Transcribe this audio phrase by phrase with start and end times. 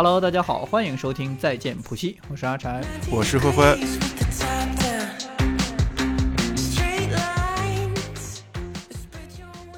[0.00, 3.76] Hello，大家好，欢迎收听再见普西，我是阿柴，我是灰灰。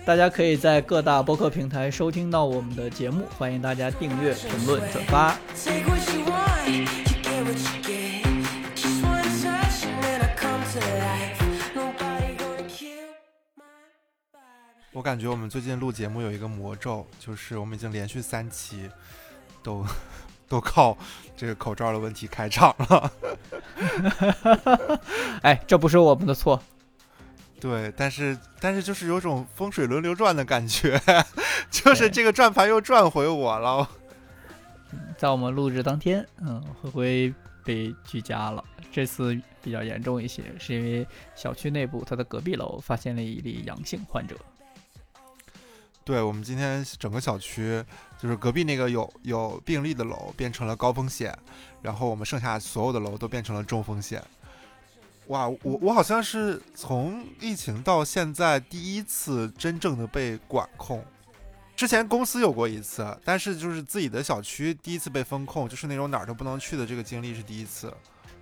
[0.05, 5.39] 大家可以在各大播客平台收听到我们的节目，欢迎大家订阅、评论、转发。
[14.93, 18.91] 我感觉我们最近录节目有一个魔咒，就是我们已经连续三期
[19.63, 19.85] 都
[20.49, 20.97] 都靠
[21.37, 23.13] 这个口罩的问题开场了。
[25.43, 26.61] 哎，这不是我们的错。
[27.61, 31.01] 对，但是但是就是有种风水轮流转的感觉，
[31.71, 33.89] 就是这个转盘又转回我了。
[35.19, 38.65] 在我们录制当天，嗯，灰灰被居家了。
[38.91, 44.35] 这次比较严重一些，是因为小区内部它的隔壁楼发现了一例阳性患者。
[46.05, 47.85] 对我们今天整个小区，
[48.19, 51.37] 就是隔壁那个有有病例的楼变成了高风险，
[51.83, 54.23] 然后我们剩下所有的楼都变成了中风险。
[55.27, 61.05] 哇，我我好像是从疫情到现在第一次真正的被管控。
[61.77, 67.91] 之前公司有过一次，但是就是自己的小区第一次被封控，就是那种哪儿都不能去的这个经历是第一次。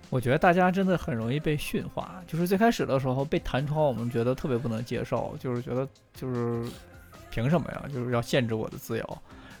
[0.09, 6.65] 我觉得大家真的很容易被驯化，就是最开始的时候被弹窗，我们觉得特别不能接受，就是觉得就是
[7.29, 9.17] 凭什么呀，就是要限制我的自由。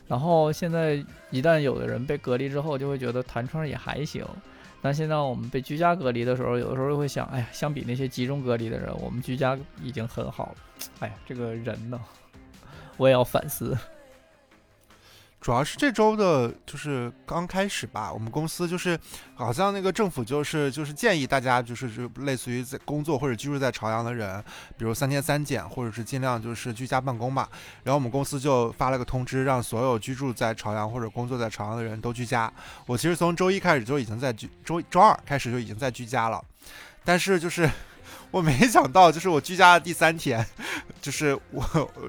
[0.07, 4.25] 然后现在一旦有的人被隔离之后，就会觉得弹窗也还行。
[4.81, 10.55] 但现在我们被居家隔离的时候，有的时候又会想，哎呀，相比那些集中隔离的人，我们居家已经很好了。
[10.99, 11.99] 哎呀，这个人呢，
[12.97, 13.77] 我也要反思。
[15.41, 18.99] 主要是这周的，就是刚开始吧，我们公司就是
[19.35, 24.43] 好像那个政府就是就是建议大家就是就类似于在工作或者居住在朝阳的人，
[24.77, 27.47] 比如三天三检，或者是尽量就是居家办公嘛。
[27.83, 32.51] 然后我们公司就发了个通知，让所有居住在朝阳或者工作在朝阳的人都居家。
[32.85, 36.43] 我其实从周一开始就已经在居周周二开始就已经在居家了，
[37.05, 37.69] 但是就是。
[38.31, 40.45] 我没想到，就是我居家的第三天，
[41.01, 41.63] 就是我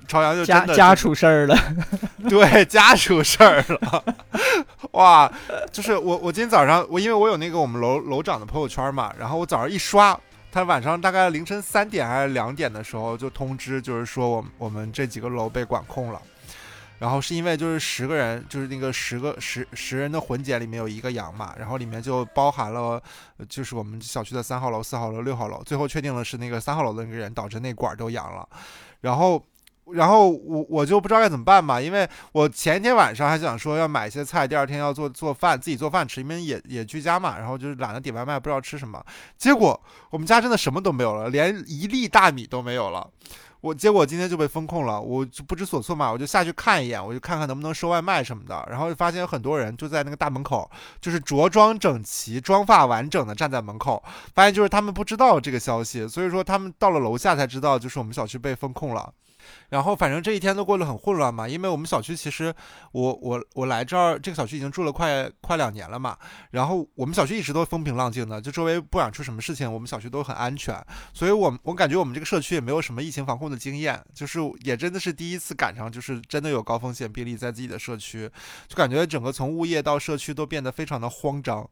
[0.07, 1.57] 朝阳就家家出事儿了，
[2.29, 4.05] 对，家出事儿了，
[4.93, 5.31] 哇！
[5.73, 10.19] 就是我我今天早上我因为我有那个我们楼楼长的朋友圈嘛，然后我早上一刷，
[10.53, 16.21] 他晚上大概凌晨三点还是两点的时候就通知，就是说我我们这几个楼被管控了。
[17.01, 23.03] 然后是因为就是十个人，就是那个十个十十人的混检里面有一个阳嘛，然后里面就包含了，
[23.49, 28.47] 就是我们小区的三号楼、四号楼、六号楼，最后确定了是那个三号楼的那个人导致那管都阳了，
[29.01, 29.43] 然后，
[29.93, 39.03] 然后我我就不知道该怎么办嘛，因为我前一天晚上还想说要买一些菜，第二天要做做饭，自己做饭吃，因为也也居家嘛，然后就是懒得点外卖，不知道吃什么，
[39.39, 39.81] 结果
[40.11, 43.11] 我们家真的什么都没有了，连一粒大米都没有了。
[43.61, 54.03] 我结果今天就被封控了，我就不知所措嘛，我就下去看一眼，我就看看能不能收外卖什么的，然后就发现有很多人就在那个大门口，就是着装整齐、妆发完整的站在门口，
[54.35, 59.13] 发现就是他们不知道这个消息，所以说他们到了楼下才知道，就是我们小区被封控了。
[59.71, 62.55] 然后反正这一天都过得很混乱嘛，因为我们小区其实
[62.93, 66.17] 我我我来这儿这个小区已经住了快快两年了嘛，
[66.51, 78.31] 然后我们小区一直都风平浪静的，就周围不管出什么事情，我们小区都很安全，所以我我感觉我们这个社区也没有什么疫情防控的经验，就是也真的是第一次赶上，就是真的有高风险病例在自己的社区，
[78.69, 81.69] 就感觉整个从物业到社区都变得非常的慌张。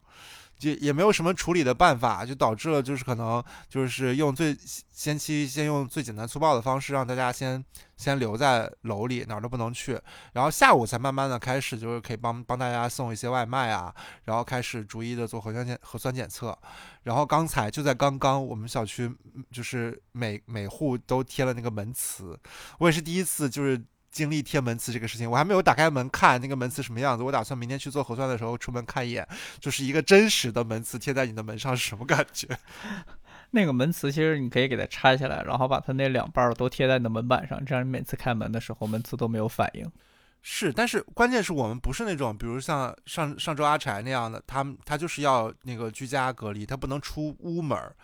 [0.59, 4.55] 就也没有什么处理的办法，就导致了就是可能就是用最
[4.91, 7.63] 先期先用最简单粗暴的方式让大家先
[7.95, 9.99] 先留在楼里哪儿都不能去，
[10.33, 13.91] 然后下午才慢慢的开始就是可以帮帮大家送一些外卖啊，
[14.25, 16.55] 然后开始逐一的做核酸检核酸检测，
[17.03, 19.09] 然后刚才就在刚刚我们小区
[19.51, 22.37] 就是每每户都贴了那个门磁，
[22.79, 23.81] 我也是第一次就是。
[24.11, 27.23] 经历贴门磁这个事情，我还没有打开门看那个门磁什么样子。
[27.23, 29.27] 我打算明天去做核酸的时候出门看一眼，
[29.59, 32.47] 就是一个真实的门磁贴在你的门上是什么感觉？
[33.51, 39.91] 那个门磁其实你可以给它拆下来，然后把它那两半都贴在你的门板上，这样你每次开门的时候门磁都没有反应。
[40.41, 47.95] 是，但是关键是我们不是那种，比如像上上周阿柴那样的，他他就是要那个居家隔离，他不能出屋门儿。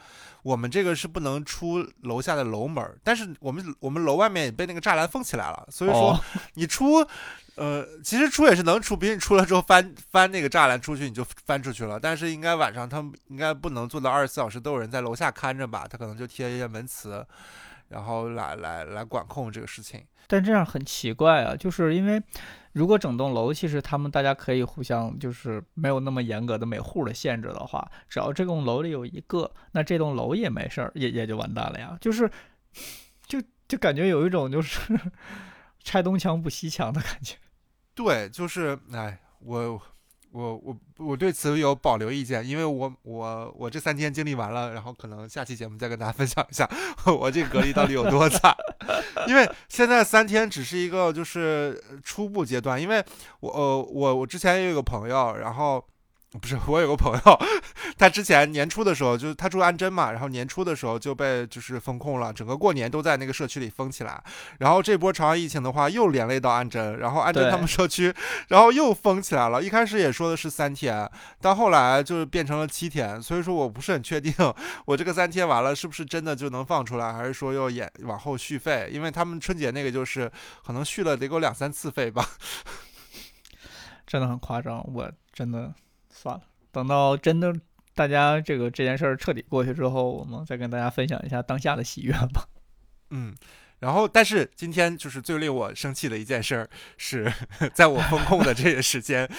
[0.43, 6.23] 我们这个是不能出楼下的楼门儿，但是我们我们楼外面也被那个栅栏封起来了，所以说
[6.53, 7.03] 你出，
[7.55, 11.99] 呃，其实出也是能出，比如你出了之后翻翻那个栅栏出去，你就翻出去了。
[11.99, 15.87] 但是应该晚上他们应该不能做到二十四小时都有人在楼下看着吧？
[15.89, 17.25] 他可能就贴一些门磁，
[17.89, 20.03] 然后来来来管控这个事情。
[20.27, 22.19] 但这样很奇怪啊，就是因为
[22.73, 31.95] 如果整栋楼其实他们大家可以互相就是没有那么严格的每户的限制的话，只要这栋楼里有一个，那这栋楼也没事儿，也也就完蛋了呀。
[32.01, 32.27] 就是
[33.27, 34.79] 就就感觉有一种就是
[35.83, 37.35] 拆东墙补西墙的感觉。
[37.93, 39.79] 对，就是哎，我
[40.35, 46.69] 我我我对此有保留意见，因为我我我这三天经历完了，然后可能下期节目再跟大家分享一下
[47.07, 48.53] 我这隔离到底有多惨。
[49.27, 53.01] 因为现在三天只是一个就是初步阶段，因为
[53.39, 55.81] 我呃我我之前也有个朋友，然后。
[56.41, 57.39] 不是，我有个朋友，
[57.97, 64.21] 他之前年初的时候，就是他住安贞嘛，然后年初的时候就被就是封控了，整个过年都在那个社区里封起来。
[64.59, 68.13] 然后这波朝阳疫情的话，又连累到安贞，然后安贞他们社区，
[68.49, 69.63] 然后又封起来了。
[69.63, 71.09] 一开始也说的是三天，
[71.39, 73.21] 到后来就是变成了七天。
[73.21, 74.33] 所以说我不是很确定，
[74.85, 78.89] 我这个三天完了是不是真的就能放出来，还是说要延往后续费？
[78.91, 80.29] 因为他们春节那个就是
[80.65, 82.27] 可能续了得有两三次费吧，
[84.05, 85.73] 真的很夸张，我真的。
[86.25, 86.41] 算了，
[86.71, 87.53] 等到真的
[87.93, 92.47] 大家这个这件事儿彻底过去之后，我们再跟大家分享一下当下的喜悦吧。
[93.11, 93.35] 嗯，
[93.77, 97.31] 然后但是今天就是最令我生气的一件事儿，是
[97.75, 99.29] 在我风控的这个时间，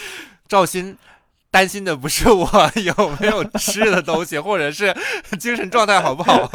[0.46, 0.96] 赵鑫
[1.50, 4.96] 担心的不是我有没有吃的东西，或者是
[5.40, 6.48] 精神状态好不好，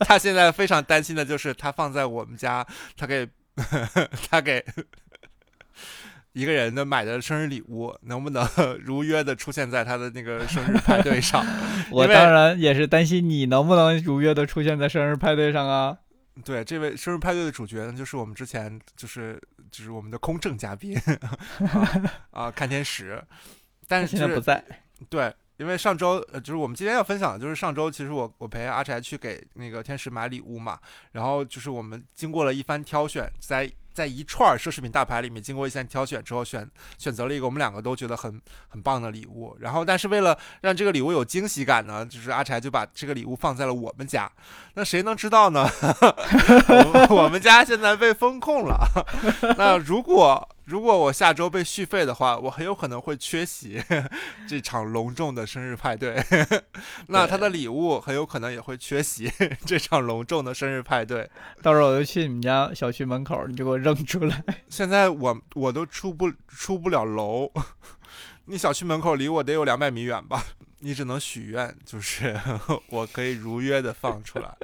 [0.00, 2.66] 他现在非常担心的就是他放在我们家，
[2.96, 3.28] 他给
[4.30, 4.64] 他给。
[6.32, 8.46] 一个人的买的生日礼物能不能
[8.84, 11.44] 如约的出现在他的那个 生日派对上？
[11.90, 15.96] 我当然也是担心你能不能如约的出现在生日派对上啊！
[16.44, 19.40] 对，这位生日派对的主角呢，就是我们之前就是
[19.72, 20.96] 就是我们的空政嘉宾
[22.30, 23.20] 啊，看天使，
[23.88, 24.62] 但是现在不在。
[25.08, 30.78] 对，因为上周呃，就是我们今天要分享的就是上周，其实我我陪阿柴去给那个天使买礼物嘛，
[31.12, 33.68] 然后就是我们经过了一番挑选，在。
[33.98, 36.64] 在一串奢侈品大牌里面，经过一番挑选之后，选
[36.98, 39.56] 选择了一个我们两个都觉得很很棒的礼物。
[39.58, 44.30] 然后，但是为了让这个礼物有惊喜感呢，就是阿柴就把这个礼物放在了我们家。
[44.74, 45.68] 那谁能知道呢？
[47.10, 48.78] 我们家现在被封控了。
[49.58, 50.48] 那如果。
[50.68, 53.82] 如果我下周被续费的话，我很有可能会缺席
[54.46, 56.22] 这场隆重的生日派对。
[57.08, 59.32] 那他的礼物很有可能也会缺席
[59.64, 61.30] 这场隆重的生日派对。
[61.62, 64.44] 到时候我就去你们家小区门口，你就给我扔出来。
[64.68, 67.50] 现在我我都出不出不了楼，
[68.44, 70.44] 你小区门口离我得有两百米远吧？
[70.80, 72.38] 你只能许愿，就是
[72.90, 74.54] 我可以如约的放出来。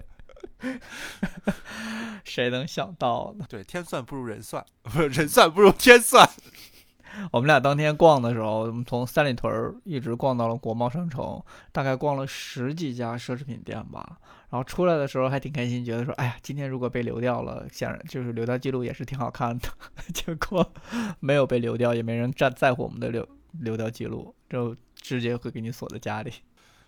[2.24, 3.46] 谁能想到呢？
[3.48, 6.28] 对，天算不如人算，不是人算不如天算。
[7.30, 14.18] 我们俩当天逛的时候，我们从三里屯一直逛到了国贸商城，大概逛了十几家奢侈品店吧。
[14.50, 19.68] 然后出来的时候还挺开心，觉得说：“哎呀，今天如果被流掉了，显然就是流掉记录也是挺好看的。
[20.12, 20.72] ”结果
[21.20, 23.28] 没有被流掉，也没人在在乎我们的流
[23.60, 26.32] 流掉记录，就直接会给你锁在家里。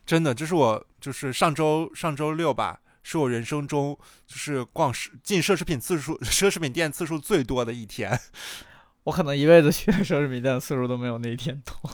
[0.05, 2.81] 真的，这是我就是上周上周六吧。
[3.09, 8.19] 是我人生中就是逛奢进奢侈品次数、奢侈品店次数最多的一天。
[9.05, 11.91] 我可能一辈子去奢侈品店的次数都没有那一天多。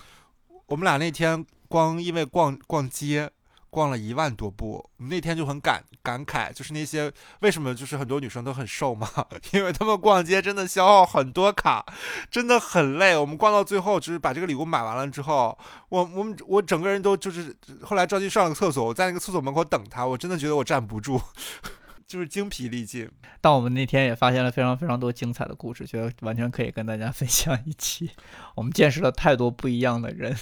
[0.68, 3.30] 我们俩那天光因为逛逛街。
[3.72, 7.10] 逛了一万多步，那天就很感感慨，就是那些
[7.40, 9.08] 为什么就是很多女生都很瘦嘛，
[9.54, 11.82] 因为她们逛街真的消耗很多卡，
[12.30, 13.16] 真的很累。
[13.16, 15.56] 我们逛到最后，就是把这个礼物买完了之后，
[15.88, 21.18] 我我们我整个人都就是后来着急上了个厕所，我在那个厕所门口等他，我真的觉得我站不住，
[22.06, 23.10] 就是精疲力尽。
[23.40, 28.10] 但我们那天也发现了非常非常多精彩的故事，觉得完全可以跟大家分享一期。
[28.54, 30.36] 我们见识了太多不一样的人。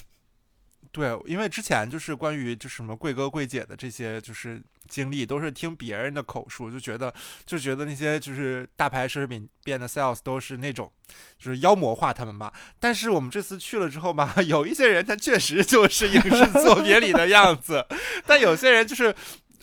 [0.92, 7.14] 对，因为之前就是关于就什么贵哥贵姐的这些就是经历，都是听别人的口述，就觉得
[7.46, 10.90] 就觉得那些就是大牌奢侈品店的 sales 都是那种
[11.38, 12.52] 就是妖魔化他们嘛。
[12.80, 17.86] 但是我们这次去了之后吧， 有一些人他确实就是影视作品里的样子，
[18.26, 19.14] 但有些人就是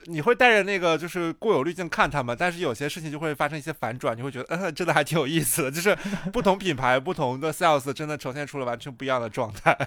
[0.05, 5.93] 你会带着那个就是固有滤镜看他们，但是有些事情就会发生一些反转，你会觉得嗯，真的还挺有意思的，就是
[6.31, 9.77] 不同品牌不同的 sales 真的呈现出了完全不一样的状态。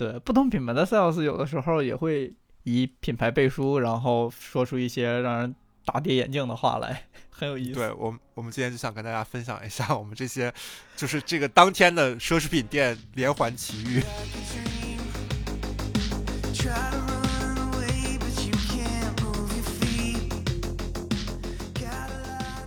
[0.00, 5.54] 对不同品牌的 sales 有的时候也会以品牌背书，然后说出一些让人
[5.84, 7.74] 大跌眼镜的话来，很有意思。
[7.74, 10.50] 对我，我们今天就想跟大家分享一下我们这些，
[10.96, 14.02] 就是这个当天的奢侈品店连环奇遇。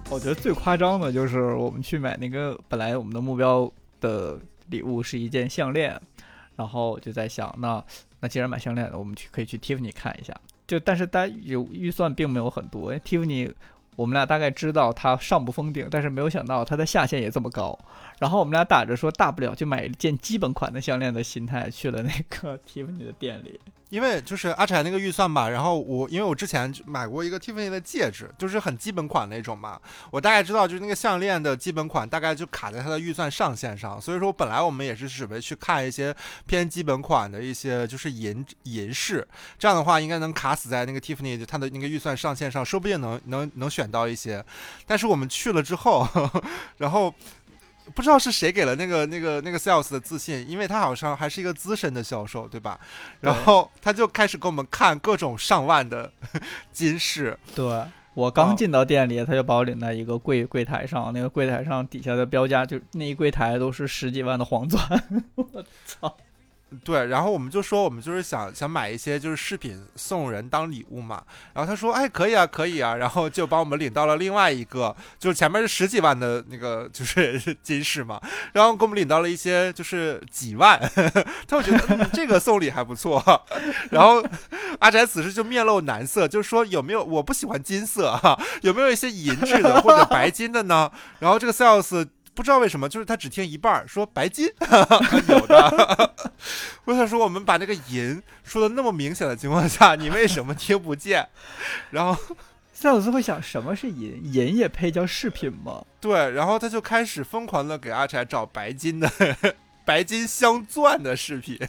[0.08, 6.00] 我觉得最夸张的就是我们去买那个，本来我们的目标的礼物是一件项链。
[6.56, 7.84] 然后我就在想，那
[8.20, 10.34] 那既然买项链了，我们去可以去 Tiffany 看一下。
[10.66, 13.52] 就但是大家有预算并没有很多，Tiffany
[13.96, 17.78] 我们俩大概知道它上不封顶，但是没有想到它的下限也这么高。
[18.24, 23.60] 然后我们俩打着说大不了就买一件基本款的项链的心态去了那个 Tiffany 的店里。
[23.90, 36.16] 因为就是阿柴那个预算吧，然后我因为我之前买过一个 Tiffany 的戒指，就是很基本款那种嘛，我大概知道就是那个项链的基本款大概就卡在它的预算上限上，所以说本来我们也是准备去看一些
[36.48, 39.28] 偏基本款的一些就是银银饰，
[39.60, 44.44] 这样的话应该能卡死在那个 Tiffany 它的那个预算上限上，说不定能能能选到一些，
[44.88, 46.08] 但是我们去了之后，
[46.80, 47.14] 然后。
[47.94, 52.80] 不知道是谁给了那个那个那个 sales 的自信，因为他好像还是一个资深的销售，对吧？
[53.22, 56.12] 然后他就开始给我们看各种上万的
[56.72, 57.38] 金饰。
[57.56, 64.82] 对我刚进到店里，他就把我领到一个柜柜台上，那个柜台上底下的标价就那一柜台都是十几万的黄钻。
[65.36, 66.16] 我操！
[66.84, 71.22] 对，然后我们就说，我们就是想想买一些就是饰品送人当礼物嘛。
[71.54, 72.96] 然后他说，哎，可以啊，可以啊。
[72.96, 78.22] 然后就把我们领到了另外一个，就是前面是十几万的那个就是 金饰嘛。
[78.54, 80.80] 然后给我们领到了一些就是几万，
[81.48, 83.24] 他会觉得这个送礼还不错。
[83.92, 84.24] 然后
[84.80, 90.92] 阿宅此时就面露难色，就说有没有我不喜欢金色哈，有没有一些银质的或者白金的呢？
[91.20, 92.08] 然后这个 sales。
[92.36, 94.48] 不知道为什么，就是他只听一半，说白金
[95.30, 96.14] 有的。
[96.86, 101.28] 我想说，我们把那个银说的那么明显的情况下，你为什么听不见？
[101.92, 102.20] 然后
[102.74, 104.20] 赛鲁斯会想，什么是银？
[104.34, 105.86] 银也配叫饰品吗？
[106.02, 109.10] 对，然后他就开始疯狂的给阿柴找白金的、
[109.86, 111.60] 白金镶钻的饰品。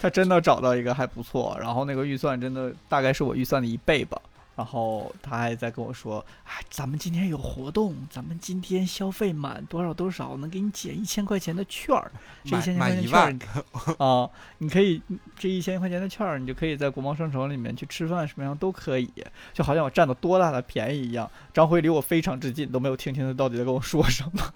[0.00, 4.20] 他真的找到一个还不错，然后那个预算真的大概是我预算的一倍吧。
[4.58, 12.10] 然后他还在跟我说：“哎，咱们今天有活动，咱们今天消费满多少多少能给你减一千块钱的券儿，
[12.44, 15.00] 这一千块钱券儿啊，你可以
[15.38, 19.08] 这一千块钱的券儿，你就可以在国贸商城里面去吃饭，什么样都可以，
[19.52, 24.52] 就好像我占了多大的便宜一样。”张辉离我非常之近，都没有听清他到底在跟我说什么。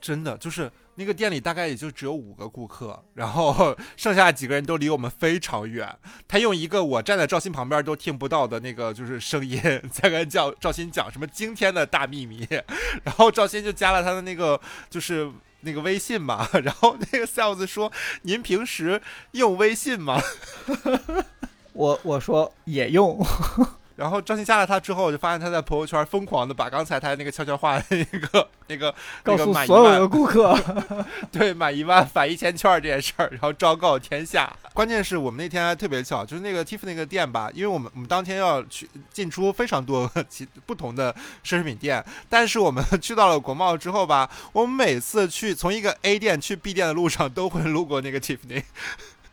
[0.00, 0.70] 真的就是。
[0.96, 5.96] 那个店里大概也就只有五个顾客，然后 剩下几个人都离我们非常远。
[6.28, 9.58] 他用一个我站在赵鑫旁边都听不到的那个就是声音，
[9.90, 12.46] 在跟赵赵鑫讲什么惊天的大秘密。
[13.02, 15.30] 然后赵鑫就加了他的那个就是
[15.60, 17.90] 那个微信嘛，然后那个 sales 说
[18.22, 20.20] ：“您平时用微信吗？”
[21.72, 23.24] 我我说也用。
[24.00, 30.58] 然后张鑫加了他之后，我就发现他在朋友圈疯狂的把刚才他那个悄悄话那个 那个告诉所有的顾客，
[31.30, 34.50] 对，满一万返一千券这件事儿，然后昭告天下。
[34.72, 41.12] 关键是我们那天还特别巧，就是那个 Tiff 那个店吧，因为我们我们当天要去进出非常多其不同的
[41.44, 48.62] 奢侈品店，但是我们去到了国贸之后吧， 我们每次去从一个 A 店去 B 店的路上都会路过那个 Tiffany，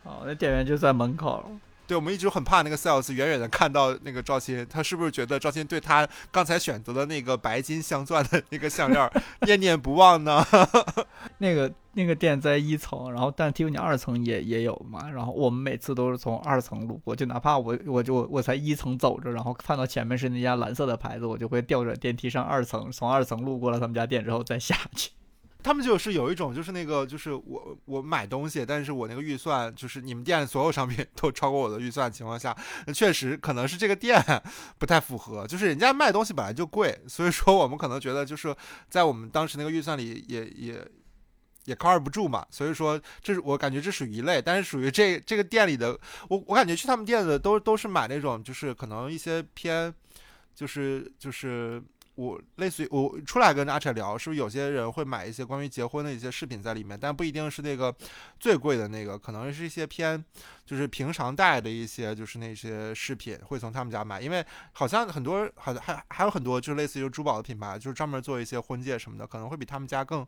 [0.02, 1.52] 哦，那店员就在门口。
[1.88, 9.10] 对，我们一直很怕那个 sales 远远的看到那个赵鑫，他是不是觉得赵鑫对他刚才选择的那个白金镶钻的那个项链
[9.46, 10.44] 念念不忘呢？
[11.38, 25.10] 那个那个店在一层，然后但听说你二层也也有嘛，然后我们每次都是从二层路过，就哪怕我我就我才一层走着，然后看到前面是那家蓝色的牌子，我就会调转电梯上二层，从二层路过了他们家店之后再下去。
[25.60, 32.56] 他们就是有一种，就是那个，就是我我买东西，但是我那个预算，就是你们店所有商品都超过我的预算情况下，
[32.94, 34.22] 确实可能是这个店
[34.78, 38.54] 不太符合，就是人家卖东西本来就贵，所以说我们可能觉得就是
[38.88, 40.88] 在我们当时那个预算里也也
[41.64, 45.98] 也 cover 不住嘛，所以说这是我感觉这属于一类，但是属于这这个店里的，
[46.28, 49.92] 我我感觉去他们店的都都是买那种，就是可能一些偏，
[50.54, 51.82] 就是就是。
[52.18, 57.94] 我类似于我出来跟阿扯聊，是不是有些人会买一些关于结婚的一些饰品在里面，但不一定是那个
[58.40, 60.22] 最贵的那个，可能是一些偏
[60.66, 70.26] 就是平常戴的一些就是那些饰品会从他们家买，因为好像很多好像还还有很多就是类似于珠宝的品牌，就是专门做一些婚戒什么的，可能会比他们家更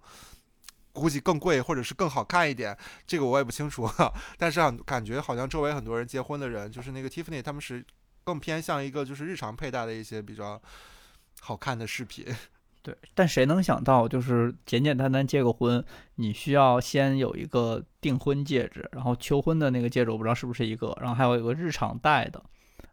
[0.92, 3.90] 估计更贵或者是更好看一点，这个我也不清楚，
[4.38, 7.84] 但是感觉好像周围很多人结婚的人，就是那个 Tiffany 他们是
[8.22, 10.62] 更偏向一个就是日常佩戴的一些比较。
[11.40, 12.24] 好看的视频，
[12.82, 22.42] 对，但谁能想到，就是简简单单结个婚，你需要先有一个订婚戒指，然后求婚的那个戒指我不知道是不是一个，然后还有一个日常戴的，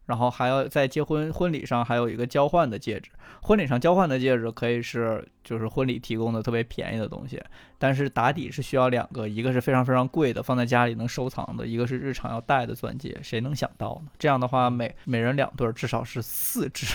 [0.06, 3.12] 然后还要在结婚婚礼上还有一个交换的戒指。
[3.42, 7.42] 婚礼上交换的戒指可以是就是婚礼提供的特别便宜的东西，
[7.78, 13.18] 但是打底是需要两个，一个是非常非常贵的，放在家里能收藏的，一个是日常要戴的钻戒。
[13.22, 14.12] 谁能想到呢？
[14.20, 16.86] 这样的话，每每人两对，至少是四只。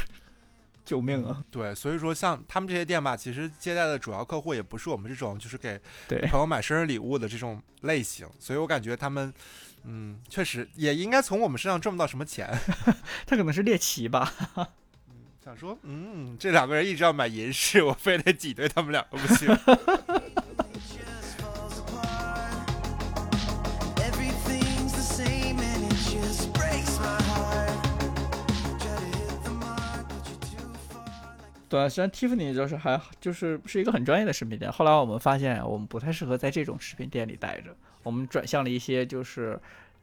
[0.84, 1.42] 救命啊！
[1.50, 5.80] 对，所以说像他们这些店吧，其实接待的主要客户也不是我们这种，就是给
[6.28, 8.28] 朋友买生日礼物的这种类型。
[8.38, 9.32] 所以我感觉他们，
[9.84, 12.50] 嗯，确实也应该从我们身上挣不到什么钱。
[13.26, 14.32] 他可能是猎奇吧。
[15.44, 19.48] 想说，嗯，这两个人一直要买银饰，我非得挤兑他们两个不行。
[31.72, 34.70] 对，实际上 Tiffany 就是还就是是一个很专业的饰品店。
[34.70, 39.58] 后来我们发现，我们不太适合在这种饰品店里待着，我们转向了一些就是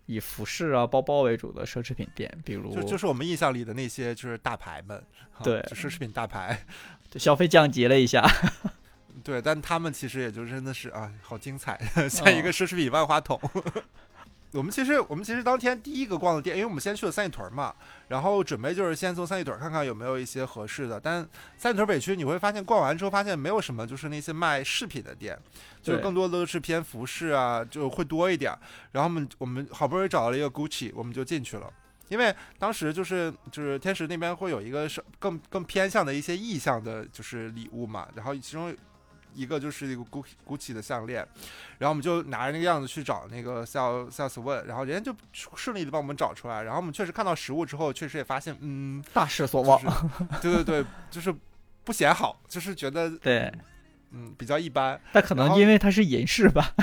[0.08, 4.98] 以服饰啊、包包为主的奢侈品店，比如就就是我们印象里的那些就是大牌们，
[5.38, 6.60] 啊对就奢侈品大牌。
[7.08, 8.28] 就消费降级了一下。
[9.24, 13.40] 对，但他们其实也就真的是啊，好精彩， 像一个奢侈品万花筒。
[14.52, 17.74] 我们其实我们其实当天第一个逛的店，因为我们先去了三里屯嘛，
[18.08, 21.00] 然后准备就是先从三里屯看看有没有一些合适的。
[21.00, 25.38] 但三里屯北区你会发现逛完之后发现没有什么就是那些卖饰品的店，
[25.84, 28.52] 就是更多的都是偏服饰啊，就会多一点。
[28.92, 31.72] 然后我们我们好不容易找到了一个 Gucci，我们就进去了。
[32.08, 38.76] 因为当时就是就是天使那边会有一个是更更偏向的一些意向的，就是礼物嘛，然后其中
[39.34, 41.28] 一个就是一个 Gucci Gucci 的项链，
[41.78, 45.18] 然后我们就拿着那个样子去找那个 sales sales 问，然后人家就
[45.56, 49.82] 顺利的帮我们找出来，然后我们确实看到实物之后，确实也发现，嗯，大失所望。
[50.42, 51.34] 就是对对对，就是
[51.84, 53.52] 不显好，就是觉得 对，
[54.12, 56.74] 嗯比较一般，但可能因为它是银饰吧。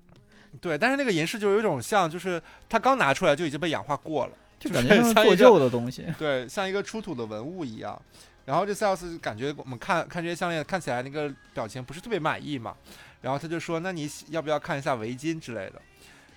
[0.60, 4.32] 对，但是那个银饰就有一种像，就是它刚拿出来就已经被氧化过了。
[4.58, 6.06] 就就是感觉像是做旧的东西。
[6.18, 8.00] 对，像一个出土的文物一样。
[8.46, 12.74] 然后这 sales 感觉我们看看这些项链，看起来那个表情不是特别满意嘛。
[13.22, 15.82] 然后他就说：“那你要不要看一下围巾之类的？”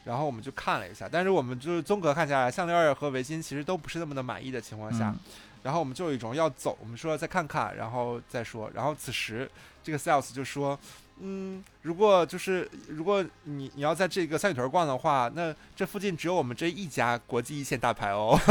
[0.06, 5.20] 然后我们就看了一下，但是我们就是综合看下来，项链和围巾其实都不是那么的满意的情况下，嗯
[5.62, 8.72] 然后我们就有一种要走，我们说再看看，然后再说。
[8.74, 9.48] 然后此时
[9.84, 10.80] 这个 sales 就说
[11.20, 18.40] ：“嗯，如果就是如果你你要在这个三里屯逛的话，那这附近只有我们这一家国际一线大牌哦。”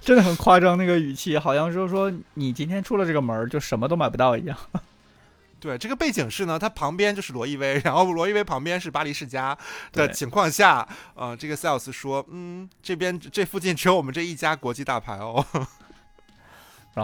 [0.00, 4.56] 真的很夸张，那个语气好像就是说你今天出了这个门儿就什么都买不到一样。
[5.60, 9.58] 对，这个背景是呢，它旁边就是罗意威，然后罗意威旁边是巴黎世家
[9.92, 15.44] 的情况下，呃，这个 sales 说，嗯，这边这附近只有我们这一家国际大牌哦，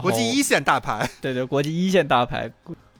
[0.00, 1.10] 国际一线大牌。
[1.20, 2.48] 对对，国际一线大牌，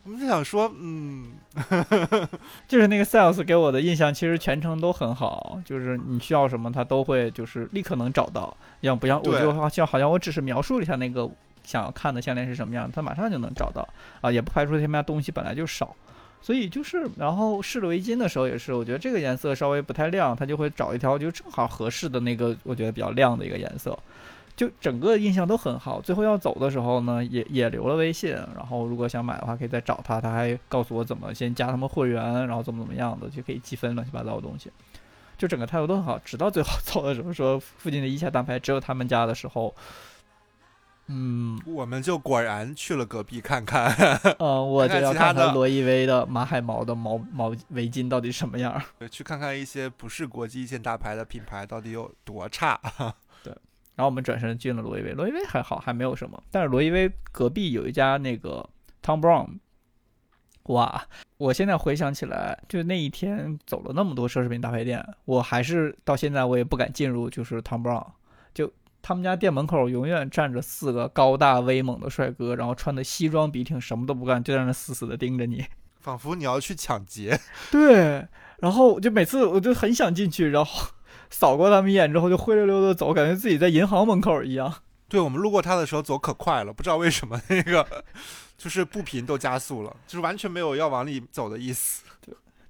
[0.03, 1.34] 我们就想说，嗯，
[2.67, 11.31] 就是那个 sales 给我的印象，其实全程都很好，就是你需要什么，他都会就是立刻能找到，要不像我就好像好像我只是描述了一下那个
[11.62, 13.88] 想要看的项链是什么样，他马上就能找到
[14.21, 15.95] 啊，也不排除他们家东西本来就少。
[16.43, 23.99] 所以就是，然后试了围巾的时候也是，我觉得这个颜色稍微不太亮，他就会找一条就正好合适的那个，我觉得比较亮的一个颜色，
[24.57, 26.01] 就整个印象都很好。
[26.01, 34.71] 最后要走的时候呢，也也留了微信，然后如果想买的话可以再找他，他还告诉我怎么先加他们会员，然后怎么怎么样的，就可以积分乱七八糟的东西。
[35.37, 39.75] 就整个态度都很好，直到最后走的时候说附近的一线大牌只有他们家的时候，
[41.09, 43.93] 嗯，我们就果然去了隔壁看看。
[44.38, 48.81] 嗯 我就要看看罗意威的马海毛的毛毛围巾到底什么样儿。
[49.11, 52.81] 去看看一些不是国际一线大牌的品牌到底有多差。
[53.95, 56.43] 然后我们转身进了罗意威，罗意威还好，还没有什么。
[56.51, 58.69] 但是罗意威隔壁有一家那个
[59.03, 59.59] Tom Brown，
[60.65, 61.07] 哇！
[61.37, 68.07] 我现在回想起来，就那一天走了那么多奢侈品大牌店，我还是到现在我也不敢进入，就是 Tom Brown。
[68.55, 75.65] 就他们家店门口永远站着四个高大威猛的帅哥，然后穿的西装笔挺，什么都不干，就在那死死的盯着你。
[76.01, 77.39] 仿佛你要去抢劫，
[77.71, 78.27] 对，
[78.59, 80.89] 然后我就每次我就很想进去，然后
[81.35, 84.73] 扫过他们一眼之后就灰溜溜的走，感觉自己在银行门口一样。
[85.09, 87.85] 对我们路过他的时候走可快了，不知道为什么那个
[88.57, 92.05] 就是步频都加速了，就是完全没有要往里走的意思。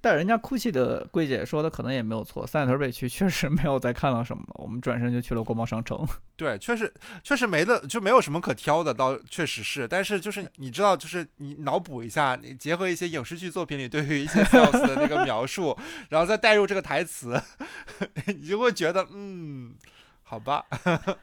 [0.05, 4.43] 但人家 GUCCI 的柜姐说的可能也没有错，三里屯北区确实没有再看到什么。
[4.53, 6.07] 我们转身就去了国贸商城。
[6.37, 9.87] 对，确实确实没的，就没有什么可挑的，倒确实是。
[9.87, 15.75] 但是就是你知道，就是你脑补一下，你结合一些影视剧作品里对于一些 sales 的那个描述，
[16.09, 17.41] 然后再带入这个台词，
[18.27, 19.73] 你就会觉得，嗯，
[20.21, 20.63] 好吧，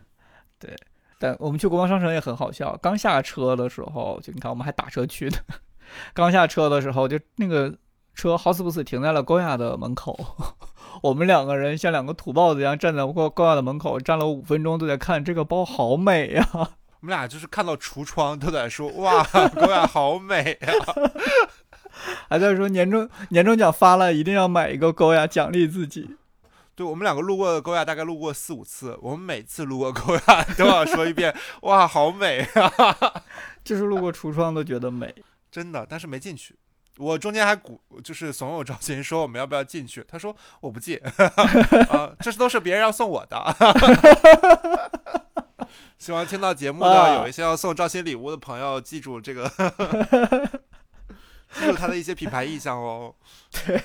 [0.59, 0.77] 对
[1.21, 5.39] 但我们去国贸商城也很好笑，刚下车的时候，就你看我们还打车去的，
[6.13, 7.73] 刚下车的时候就那个
[8.15, 10.19] 车好死不死停在了高雅的门口。
[11.03, 19.25] 我们两个人像两个土包子一样站在高高雅的门口，站了五分钟，都在看这个包好美呀、 我们俩就是看到橱窗都在说，哇，
[19.57, 20.71] 高雅好美啊！
[22.29, 26.17] 还在说年终年终奖发了，一定要买一个高雅奖励自己。
[26.75, 33.23] 对我们两个路过高雅大概路过四五次，我们每次路过高雅都要说一遍，哇，好美啊！
[33.65, 35.15] 就是路过橱窗都觉得美。
[35.51, 36.57] 真的，但是没进去。
[36.99, 41.01] 我中间还鼓，就是怂恿赵琴说我们要不要进去，他说我不进，
[41.89, 43.57] 啊，这都是别人要送我的，
[45.99, 49.49] 希望听到节目的啊有一些要送赵鑫礼物的朋友，记住这个，
[51.55, 53.15] 记住他的一些品牌意向哦。
[53.65, 53.81] 对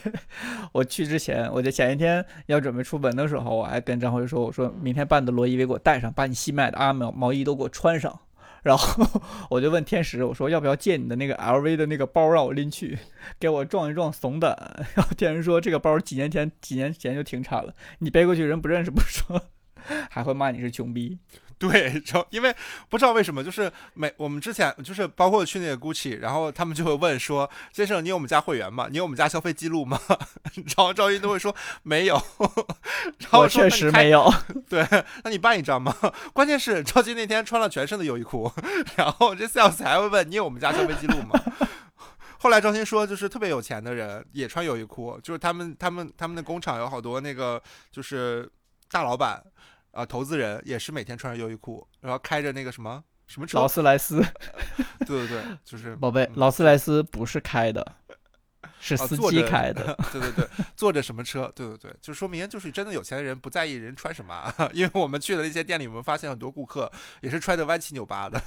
[0.73, 8.19] 我去之前，我就前一天要准备出门的时候，我还跟张辉说：“我说明天把你的罗伊维给我带上，把你新买的阿毛毛衣都给我穿上。”
[8.63, 9.05] 然后
[9.49, 12.97] 我就问天使，我说要不要借你的那个 LV 的那个包让我拎去，
[13.39, 14.55] 给我撞一撞怂胆。
[14.95, 19.41] 然后天使说这个包几年前几年前就停产了，你背过去人不认识不说，
[20.09, 21.17] 还会骂你是穷逼。
[21.59, 22.55] 对， 然后因为
[22.89, 28.87] 不知道为什么，就是每我们之前就是包括去那个 GUCCI，然后他们就会问说：“先生，你有我们家会员吗？
[28.91, 29.99] 你有我们家消费记录吗？”
[30.53, 32.21] 然后赵云都会说没有，
[33.17, 34.31] 然后我确实没有。
[34.69, 34.85] 对，
[35.23, 35.95] 那你办一张吗？
[36.33, 38.51] 关键是赵鑫那天穿了全身的优衣库，
[38.95, 41.39] 然后这 sales 还会问你有我们家消费记录吗？
[42.39, 47.59] 后来赵鑫说，就是特别有钱的人也穿优衣库，就是他们他们他们的工厂有好多那个
[47.91, 48.47] 就是
[48.91, 49.43] 大老板
[49.97, 54.23] 啊、投资人也是每天穿着优衣库，然后开着那个什么什么车劳，斯莱斯，
[55.07, 57.95] 对对对，就是宝贝嗯，劳斯莱斯不是开的，
[58.79, 59.97] 是司机开的。
[60.13, 61.51] 对对对，坐着什么车？
[61.55, 68.39] 对对对，就说明就是真的有钱的人不在意人穿什么啊， 因为我们去的那些店里，我们发现很多顾客也是穿的歪七扭八的。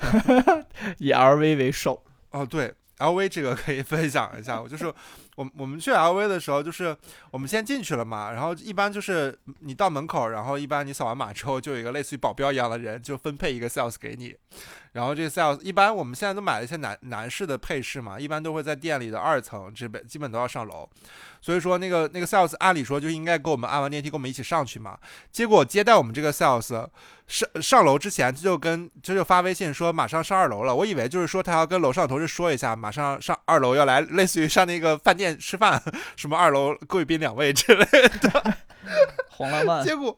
[0.98, 4.92] 以 LV 为首，哦，对，LV 这个可以分享一下，我就是
[5.40, 6.94] 我我们去 LV 的时候，就是
[7.30, 14.36] 我们先进去了嘛，然后一般就是你到门口，然后一般你扫完码之后，就有一个类似于保镖一样的人，就分配一个 sales 给你，
[14.92, 20.86] 然后这个 sales 一般我们现在都买了一些男男士的配饰嘛，一般都会在店里的二层，基本基本都要上楼，
[21.40, 24.98] 所以说那个那个 sales 按理说就应该给我们按完电梯跟我们一起上去嘛，
[25.32, 26.86] 结果接待我们这个 sales
[27.26, 30.74] 上上楼之前，他就跟他就发微信说马上上二楼了。
[30.74, 35.82] 我以为就是说他要跟楼上同事说一下，马上上二楼要来，类似于上那个饭店吃饭，
[36.16, 38.56] 什么二楼贵宾两位之类的。
[39.30, 39.82] 红浪漫。
[39.86, 40.16] 结果，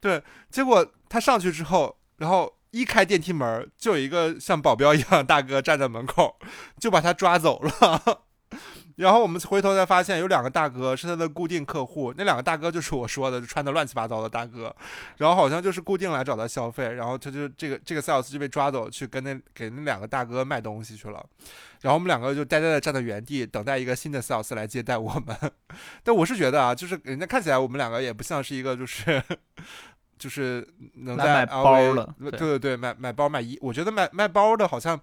[0.00, 6.38] 对，结果他上去之后，然后一开电梯门，就有一个像保镖一样的大哥站在门口，
[6.78, 8.24] 就把他抓走了。
[8.96, 14.74] 然后我们回头才发现，有两个大哥是他的固定客户，那两个大哥就是我说的，就穿的乱七八糟的大哥，
[15.16, 21.26] 然后好像就是固定来找他消费，然后他就这个这个 sales 就被抓走去跟那给那两个大哥卖东西去了，
[21.80, 25.36] 然后我们两个就呆呆的站在原地，等待一个新的 sales 来接待我们。
[26.04, 29.20] 但我是觉得啊，就是人家看起来我们两个也不像是一个就是
[30.16, 30.64] 就是
[30.98, 35.00] 能在买包了对对对对，买买包买衣，我觉得买卖包的好像。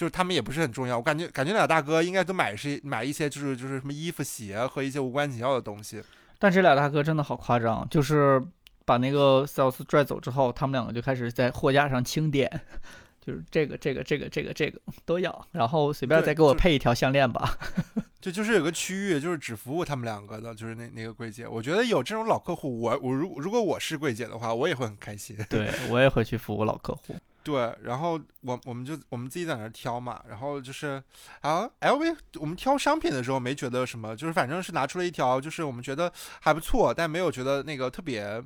[0.00, 6.02] 就是他们也不是很重要，我感觉感觉俩大哥应该都买是买一些就是就是什么衣服鞋和一些无关紧要的东西。
[6.38, 8.42] 但这俩大哥真的好夸张，就是
[8.86, 12.50] 把那个 sales 拽走之后，他们两个就开始在货架上清点，
[13.20, 17.58] 就是这个这个这个这个这个都要，然后随便再给我配一条项链吧。
[18.22, 21.46] 就就是有个区域，就是只服务他们两个的，就是那那个柜姐。
[21.46, 25.36] 我觉得有这种老客户，我我如如果我是柜姐的话，我也会很开心。
[25.50, 27.14] 对我也会去服务老客户。
[27.42, 31.02] 对，然后我我们就我们自己在那儿挑嘛，然后就是
[31.40, 38.42] 啊，LV 我们挑商品的时候没觉得什么，就是反正是拿出了一条，就是我们觉得还不错，但没有觉得那个特别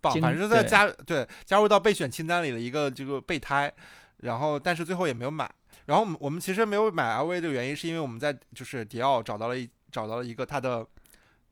[0.00, 3.72] 棒，反正是在加对加入到备选清单里的一个这个备胎，
[4.18, 5.50] 然后但是最后也没有买。
[5.86, 10.86] 然后我们我们其实没有买 LV 的原因是因为我们在就是迪奥找到了一找到了一个它的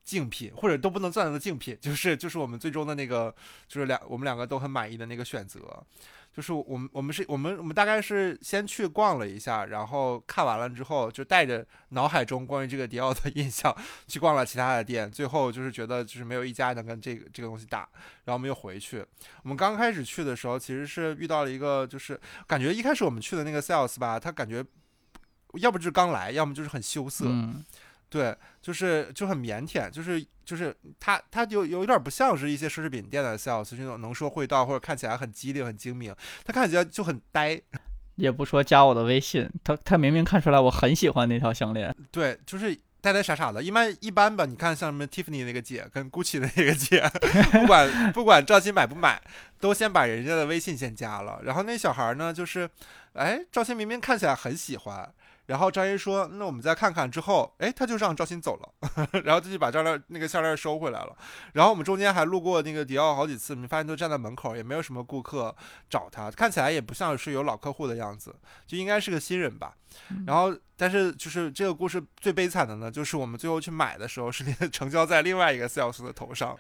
[0.05, 3.35] 竞品，或者都不能算成竞品，就是就是我们最终的那个
[3.67, 5.85] 就是两我们两个都很满意的那个选择。
[6.33, 17.81] 就是我们我们是我们我们大概是先去逛了一下，然后看完了之后，就带着脑海中关于这个迪奥的 印象去逛了其他的店，最后就是觉得就是没有一家能跟这个这个东西打，
[18.25, 19.05] 然后我们又回去。
[19.43, 24.65] 我们刚开始去的时候，其实是遇到了一个，就是感觉一开始我们去的那个 sales 吧，他感觉
[25.55, 27.27] 要不就是刚来，要么就是很羞涩，
[28.11, 36.13] 对，就是就很腼腆，就是就是他他就有点不像是一些奢侈品店的 sales，就是那种能说会道或者看起来很机灵很精明，
[36.45, 37.61] 他看起来就很呆，
[38.17, 41.95] 也不说加我的微信，他他明明看出来我很喜欢那条项链。
[42.11, 43.63] 对，就是呆呆傻傻的。
[43.63, 47.09] 一般一般吧，你看像什么 Tiffany 那个姐跟 Gucci 的那个姐，
[47.61, 49.23] 不管不管赵鑫买不买，
[49.61, 51.41] 都先把人家的微信先加了。
[51.45, 52.69] 然后那小孩呢，就是，
[53.13, 55.09] 哎，赵鑫明明看起来很喜欢。
[55.51, 58.69] 然后张一说：“那我们再看看。”之后，哎，他就让赵鑫走了，
[59.25, 61.17] 然后他就把项链那个项链收回来了。
[61.55, 65.53] 然后我们中间还路过那个迪奥好几次，你发现都站在门口，也没有什么顾客
[65.89, 68.33] 找他，看起来也不像是有老客户的样子，
[68.65, 69.75] 就应该是个新人吧。
[70.25, 76.57] 然后，但是就是这个故事最悲惨的呢，就是我们最后去买的时候是 成交在另外一个 sales 的头上。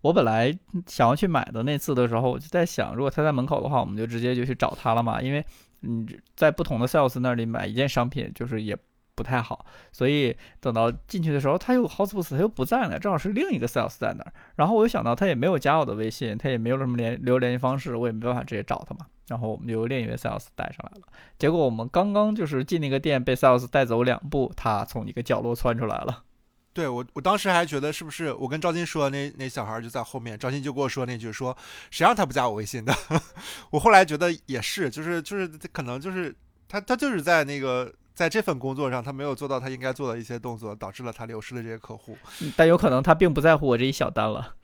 [0.00, 5.44] 我本来想要去买的那次的时候，我就在想，如果他在门口的话，我们就直接就去找他了嘛，因为
[5.82, 8.76] 嗯，在不同的 sales 那里买一件商品，就是也
[9.14, 14.32] 不太好，所以等到进去的时候，他又 House 他又不在了，正好是另一个 sales 在那儿。
[14.56, 19.06] 然后我又想到他也没有加我的微信，他也没有什么联留联系方式，我也没办法直接找他嘛。
[19.28, 21.06] 然后我们就由另一位 sales 带上来了。
[21.38, 26.24] 结果我们刚刚就是进那个店，被 sales 带走两步，他从一个角落窜出来了。
[26.72, 31.56] 对我，我当时还觉得是不是我跟赵鑫说那那小孩就在后面，赵鑫就跟我说那句说
[31.90, 32.94] 谁让他不加我微信的。
[33.70, 36.34] 我后来觉得也是，就是就是可能就是
[36.68, 42.16] 他他就是在那个在这份工作上他没有做到他应该做的一些动作，导致了他流失了这些客户。
[42.56, 44.54] 但有可能他并不在乎我这一小单了。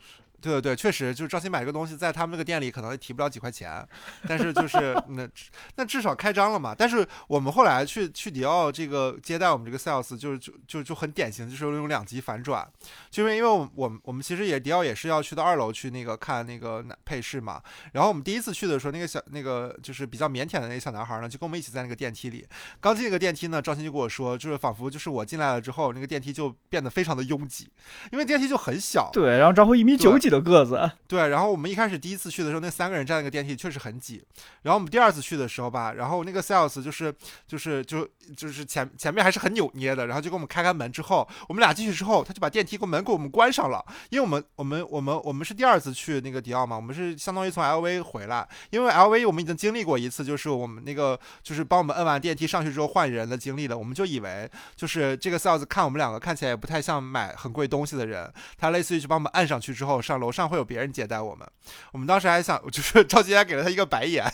[0.40, 3.86] 对对对，确实就是赵鑫买这个东西，在他们那个店里可能提不了几块钱，
[4.26, 5.28] 但是就是那
[5.76, 6.74] 那至少开张了嘛。
[6.76, 12.66] 但是我们后来去去迪奥这个接待我们这个 sales，就是就就就很典型，就是那种两极反转。
[13.10, 17.60] 就是因为我们我们我们其实也迪奥也是要去到二楼去那个看那个男配饰嘛。
[17.92, 22.46] 然后我们第一次去的时候，那个小那个就是比较腼腆的那个小男孩呢，就跟我们一起在那个电梯里。
[22.80, 27.68] 刚进那个电梯呢，赵鑫就跟我说，就是仿佛就是我进来了之后，那个电梯就变得非常的拥挤，
[28.12, 29.10] 因为电梯就很小。
[29.12, 34.22] 对，然后张辉一米九几的个子，对，然后我们一开始第一次去的时候，那三个人站那个电梯确实很挤。
[34.60, 37.12] 然后我们第二次去的时候吧，然后那个 sales 就是
[37.46, 43.82] 就是就就是前前面还是很扭捏的，然后就给我们开开门之后，我们俩进去之后，他就把电梯给门给我们关上了。
[44.10, 61.48] 因为我们我们我们我们是第二次去那个迪奥嘛，我们是相当于从 LV 回来，因为 LV 我们已经经历过一次，就是我们那个就是帮我们摁完电梯上去之后换人的经历了，我们就以为就是这个 sales 看我们两个看起来也不太像买很贵东西的人，他类似于就帮我们按上去之后上楼上会有别人接待我们。
[61.92, 64.24] 我们当时还想， 就是赵杰还给了他一个白眼，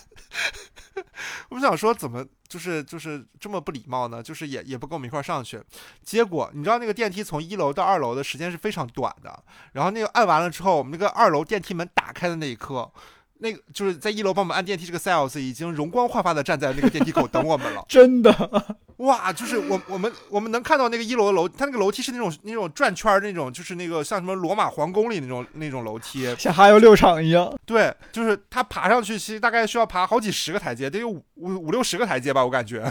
[1.50, 4.22] 我们想说怎么就是就是这么不礼貌呢？
[4.22, 5.62] 就是也也不跟我们一块上去。
[6.02, 12.90] 结果你知道那个电梯从一楼到二楼的时间是非常短的，然后那个按完了之后，我们那个二楼电梯门打开的那一刻。
[13.38, 17.84] 那个就是在一楼帮我们按电梯，这个 sales 已经容光焕发的站在那个电梯口等我们了。
[17.88, 18.32] 真的，
[18.98, 26.34] 哇，就是我我们我们能看到那个一楼的楼，它那个楼梯是那种那种转圈儿那种，就是那个像什么罗马皇宫里那种那种楼梯。
[26.38, 27.52] 像哈游六场一样。
[27.66, 32.90] 对，就是他爬上去，其实大概需要爬好几十个台阶，得有五五五六十个台阶吧，我感觉。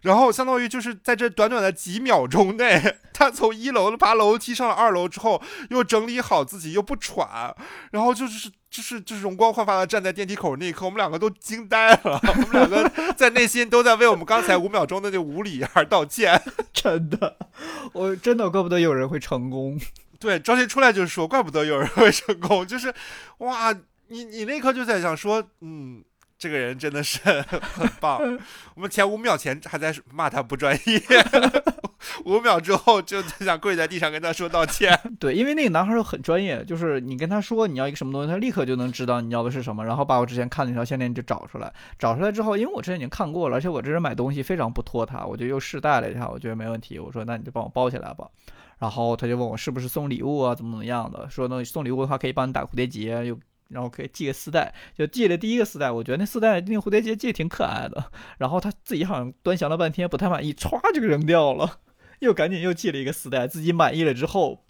[0.00, 7.54] 然后相当于就是在这短短的几秒钟内，他从一楼爬楼梯上了二楼之后，又整理好自己，又不喘，
[7.92, 8.50] 然后就是。
[8.72, 16.40] 就是就是容光焕发的站在电梯口那一刻，我们两个都惊呆了，我们两个 在内心都在为我们刚才五秒钟的那无礼而道歉。
[16.72, 17.36] 真的，
[17.92, 19.78] 我真的怪不得有人会成功。
[20.18, 22.92] 对，张鑫出来就说，怪不得有人会成功，就是
[23.38, 23.70] 哇，
[24.08, 26.02] 你你那一刻就在想说，嗯。
[26.38, 28.18] 这个人真的是 很棒。
[28.74, 31.00] 我们前五秒前还在骂他不专业，
[32.24, 34.98] 五秒之后就想跪在地上跟他说道歉。
[35.20, 41.72] 对，因为那个男孩儿很专业，就是你跟他说你要一个什么东西，他立刻就能知道你要的是什么，然后把我之前看的那条项链就找出来。
[41.98, 46.98] 找出来之后，因为我之前已经看过了，而且我这人买东西非常不拖沓，我就又试戴了一下，我觉得没问题。
[46.98, 48.28] 我说那你就帮我包起来吧。
[48.78, 51.30] 然后他就问我是不是送礼物啊，怎么怎么样的？
[51.30, 53.38] 说那送礼物的话可以帮你打蝴蝶结，又
[53.68, 58.04] 然后可以系个丝带，就系了第一个丝带，我觉得那丝带那个蝴蝶结系得挺可爱的。
[58.38, 61.78] 然后他自己好像端详了半天不太满意，歘就给扔掉了，
[62.22, 64.64] 又赶紧又系了一个丝带，自己满意了之后，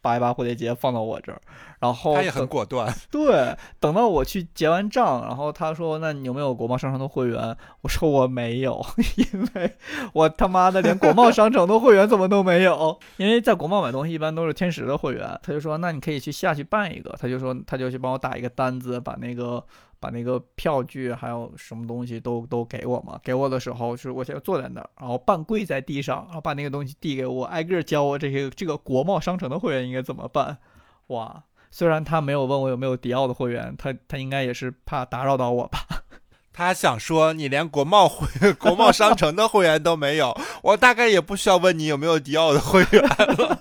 [0.00, 1.40] 把一把蝴蝶结放到我这儿，
[1.80, 2.92] 然后他也很果断。
[3.10, 8.84] 对，等到我去结完账，然后他说：“那你有没有国贸商城的会员？”我说：“我没有，
[9.16, 9.72] 因为
[10.12, 12.98] 我他妈的连国贸商城的会员怎么都没有。
[13.16, 19.64] 因为在国贸买东西一般都是天使的会员。”他就说：“那你可以去下去办一个。”他就说：“他就去帮我打一个单子，把那个
[20.02, 23.20] 把那个票据还有什么东西都都给我嘛。
[23.22, 30.58] 给我的时候，就是我先坐在那儿，然后半跪在地上，然后把那个东西递给我，挨个教我这些这个国贸商城的会员应该怎么办。
[31.06, 31.44] 哇！
[31.70, 35.78] 虽然他没有问我有没有迪奥的会员，他他应该也是怕打扰到我吧。
[36.52, 43.58] 他想说你连国贸会国贸商城的会员都没有，我大概也不需要问你有没有迪奥的会员了。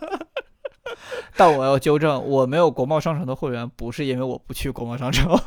[1.37, 5.39] 但我要纠正，我没有国贸商城的会员，不是因为我不去国贸商城。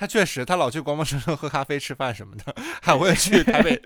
[0.00, 3.78] 他确实，他老去国贸商城喝咖啡、吃饭什么的，还会去台北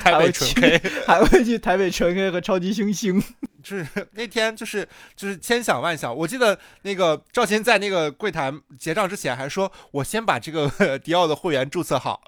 [0.00, 0.82] 台北纯去 K。
[1.06, 3.22] 还会去台北纯 K 和超级星星。
[3.62, 12.20] 就是那天就是就是千想万想，我记得那个赵鑫在那个柜台结账之前还说，我先把这个 迪奥的会员注册好。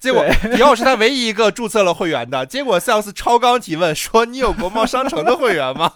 [0.00, 2.44] 结果迪奥是他唯一一个注册了会员的。
[2.46, 5.92] 结果 sales 超纲提问说：“你有国贸商城的会员吗？”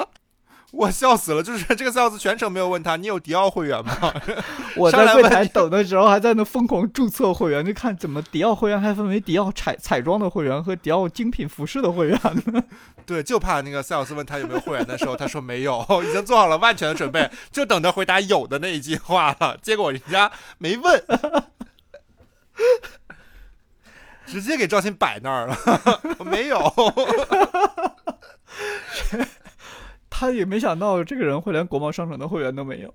[0.73, 4.13] 我笑死了，就是这个 sales 全程没有问他你有迪奥会员吗？
[4.75, 12.65] 我在柜台等的时候，还在那疯狂注册会员，就看怎么迪奥会员还分为迪奥彩彩妆的会员和迪奥精品服饰的会员呢。
[13.05, 19.59] 对，就怕那个 sales 问他有没有会员的时候，他说没有， 已经做好了万全的准备，就等着回答有的那一句话了。
[19.61, 21.05] 结果人家没问，
[24.25, 25.57] 直接给赵鑫摆那儿了，
[26.25, 26.59] 没有。
[30.23, 32.95] 他也没想到这个人会连国贸商城的会员都没有。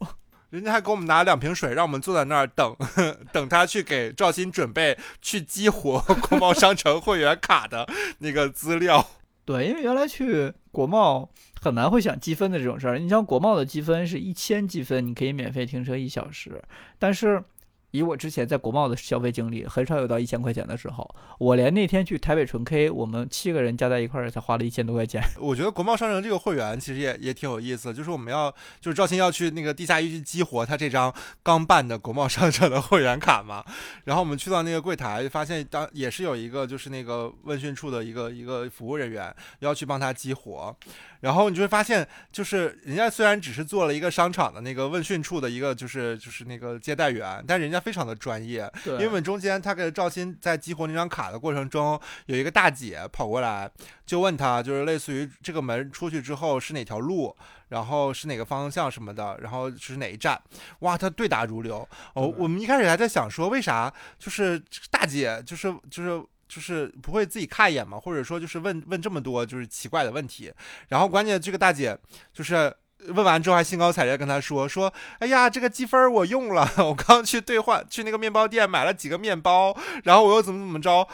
[0.49, 2.73] 人家还给我们拿了两瓶水，让我们坐在那儿等，
[3.33, 7.85] 等他去给赵鑫准备去激活国贸商城会员卡的
[8.19, 9.05] 那个资料。
[9.43, 11.29] 对，因为原来去国贸
[11.61, 12.97] 很难会想积分的这种事儿。
[12.97, 16.63] 你像国贸的积分是一千积分，你可以免费停车一小时，
[16.97, 17.43] 但是。
[17.91, 21.15] 以我之前在国贸的消费经历，很少有到一千块钱的时候。
[21.39, 25.21] 我连那天去台北纯 K，我们七个人加在一块儿才花了一千多块钱。
[25.39, 33.63] 我觉得国贸商城这个会员其实也也挺有意思，就是我们要就是赵鑫要去那个地下一去激活他这张刚办的国贸商城的会员卡嘛，
[34.05, 40.75] 然后我们去到那个柜台，发现当也是有一个就是那个问讯处的一个一个服务人员要去帮他激活，
[41.21, 53.69] 然后你就会发现，就是人家虽然只是做了一个商场的那个问讯处的一个就是就是那个接待员，但人家非常的专业，对，因为我们中间他给赵鑫在激活那张卡的过程中，有一个大姐跑过来
[54.05, 57.35] 就问他，就是类似于这个门出去之后是哪条路，
[57.69, 60.41] 然后是哪个方向什么的，然后是哪一站，
[60.79, 61.87] 哇，他对答如流。
[62.13, 66.23] 哦，我们一开始还在想说，为啥就是大姐就是就是。
[66.47, 70.49] 就是不会自己看一眼嘛，或者说就是问问这么多就是奇怪的问题，
[70.87, 71.99] 然后关键这个大姐
[72.31, 72.73] 就是
[73.07, 81.07] 问完之后还兴高采烈跟他说说，哎呀，这个积分我用了， 我刚去兑换去那个面包店买了几个面包，然后我又怎么怎么着。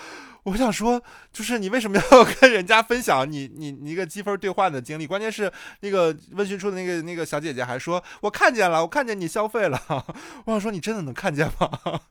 [0.43, 5.07] 我想说，就是你为什么要跟人家分享你你你一个积分兑换的经历？
[5.07, 9.81] 关键是那个问询处的那个那个小姐姐还说，我看见了，我看见你消费了。
[10.43, 11.69] 我想说，你真的能看见吗？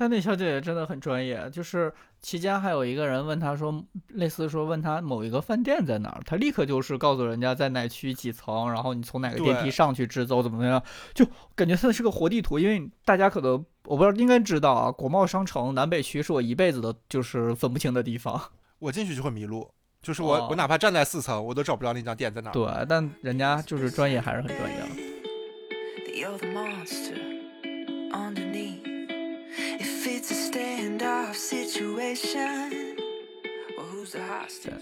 [0.00, 10.80] 但那小姐姐真的很专业，就是期间还有一个人问她说，类似说问她某一个饭店在哪儿，她立刻就是告诉人家在哪区几层，然后你从哪个电梯上去直走怎么怎么样，
[11.14, 12.60] 就感觉它是个活地图。
[12.60, 13.54] 因为大家可能
[13.86, 18.40] 我不知道应该知道啊，国贸商城南北区是我一辈子的就是分不清的地方。
[18.78, 19.68] 我进去就会迷路，
[20.00, 22.52] 就是我、哦我哪怕站在四层，我都找不着那家店在哪儿。
[22.52, 24.86] 对，但人家就是专业还是很专业的。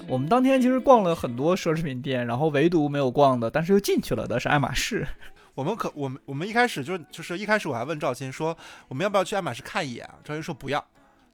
[0.08, 5.06] 我们当天其实逛了很多奢侈品店，然后唯独没有逛的，但是又进去了的是爱马仕。
[5.54, 8.56] 我们可我们我们一开始就就是一开始我还问赵鑫说，
[8.88, 10.08] 我们要不要去爱马仕看一眼？
[10.22, 10.84] 赵鑫说不要，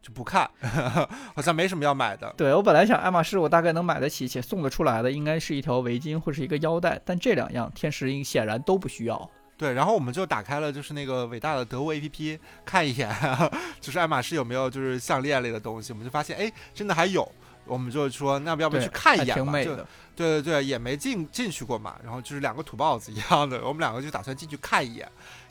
[0.00, 0.48] 就不看，
[1.34, 2.32] 好像没什么要买的。
[2.36, 9.30] 对我本来想爱马仕我大概能买得起且送得出来的，应该是一条围巾或是一个腰带，但这两样天石英显然都不需要。
[9.62, 13.08] 对，然后我们就打开了就是那个伟大的德物 APP 看一眼，
[13.80, 17.30] 就是爱马仕有没有就是项链类的东西，我们就发现哎真的还有，
[17.64, 19.36] 我们就说那要不要对，去看一还眼吧？
[19.36, 19.86] 就挺美的。
[20.16, 25.08] 对对对，也没进进去过嘛，然后就是两个土包子一样的，我们两个就打算进去看一眼，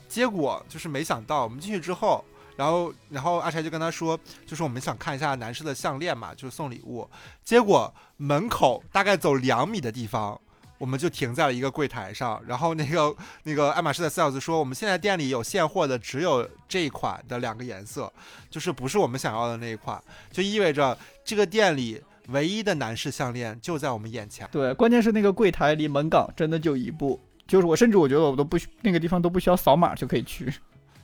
[0.09, 2.21] 结果就是没想到我们进去之后，
[2.57, 7.09] 然后然后阿柴就跟他说，就是我们想看一下男士的项链嘛，就是送礼物，
[7.45, 10.37] 结果门口大概走两米的地方。
[10.81, 13.15] 我们就停在了一个柜台上，然后那个
[13.45, 18.11] 那个爱马仕的 sales 说，我们现在店里有现货的只有这一款的两个颜色，
[18.49, 24.49] 就是不是我们想要的那一款，就意味着这个店里唯一的男士项链就在我们眼前。
[24.51, 30.51] 对，关键是那个柜台离门岗真的就一步，就是我甚至我觉得我都不需那个地方都不需要扫码就可以去。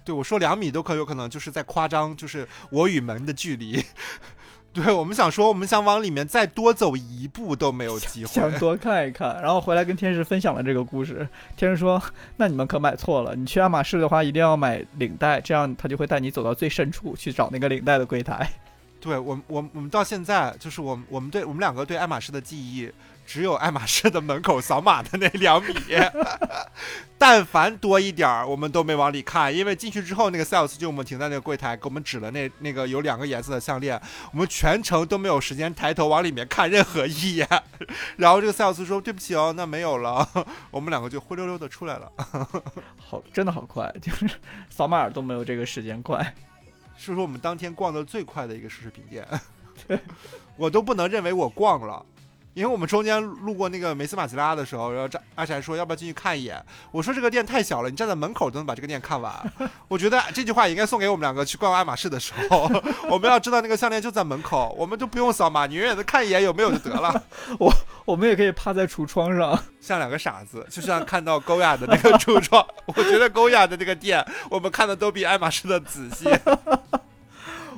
[0.03, 3.83] 对我说两米都可有可能就是在夸张，就是我与门的距离。
[4.83, 8.59] 对我们想说，我们想往里面再多走一步都没有机会想。
[8.59, 11.27] 多看一看，然后回来跟天使分享了这个故事。
[11.55, 11.99] 天使说
[12.37, 18.47] ：“那你们可买错了，你去爱马仕的话一定要买领带，这样他就会带你走到最深处去找那个领带的柜台。
[18.99, 22.87] 对我我我们到现在就是我们我们对我们两个对爱马仕的记忆，
[23.27, 25.73] 只有爱马仕的门口扫码的那两米，
[27.19, 37.47] 但凡多一点儿，我们都没往里看，因为进去之后，那个 sales 就我们停在那个柜台，给我们指了那那个有两个颜色的项链，我们全程都没有时间抬头往里面看任何一眼。
[38.15, 40.25] 然后这个 sales 说：“对不起哦，那没有了。
[40.71, 42.09] ”我们两个就灰溜溜的出来了。
[42.97, 44.25] 好，真的好快，就是
[44.69, 46.33] 扫码都没有这个时间快。
[46.97, 49.27] 是说我们当天逛的最快的一个奢侈品店，
[50.55, 52.05] 我都不能认为我逛了。
[52.57, 56.59] 因为我们中间路过那个梅斯马吉拉的时候，然后张阿柴说要不要进去看一眼？
[56.89, 59.31] 我说这个店太小了，你站在门口都能把这个店看完。
[59.87, 62.67] 我觉得这句话也应该送给我们两个去逛爱马仕的时候，
[63.11, 67.23] 我们要知道那个项链就在门口，我们就不用扫码，你远远的看一眼有没有就得了。
[68.05, 76.27] 我们也可以趴在橱窗上， 像两个傻子，就像看到高雅的那个橱窗，我觉得高雅的那个店，我们看的都比爱马仕的仔细。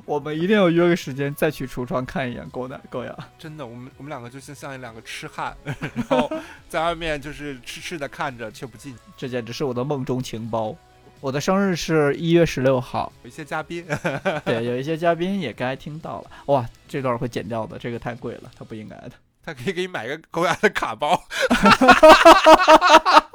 [0.10, 3.16] 我们一定要约个时间再去橱窗看一眼狗奶狗呀。
[3.38, 6.28] 真的，我们我们两个就像像两个痴汉， 然后
[6.68, 8.96] 在外面就是痴痴的看着，却不进。
[9.16, 10.76] 这简直是我的梦中情包。
[11.22, 13.86] 我的生日是一月十六号，有一些嘉宾，
[14.44, 16.32] 对，有一些嘉宾也该听到了。
[16.48, 19.12] 哇，这段会剪掉的，这个太贵了，他不应该的。
[19.46, 21.22] 他可以给你买个狗牙的卡包。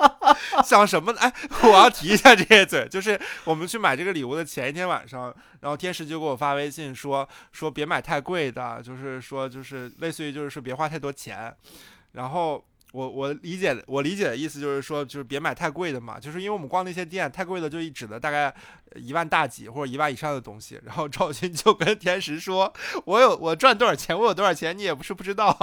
[0.64, 1.20] 想什么呢？
[1.20, 1.32] 哎，
[1.62, 11.54] 我要提一下这些嘴，就是我们去买这个礼物的前一天晚上，然后天使就给我发微信说说别买太贵的，就是说就是类似于就是说别花太多钱，
[12.12, 12.64] 然后。
[12.94, 18.54] 我我理解我理解的意思就是说，就是别买太贵的嘛，就是因为我们逛那些店太贵的，就一指的大概
[18.94, 20.80] 一万大几或者一万以上的东西。
[20.84, 22.72] 然后赵鑫就跟天石说
[23.04, 25.58] ：“我有我赚多少钱，我有多少钱，你也不是不知道。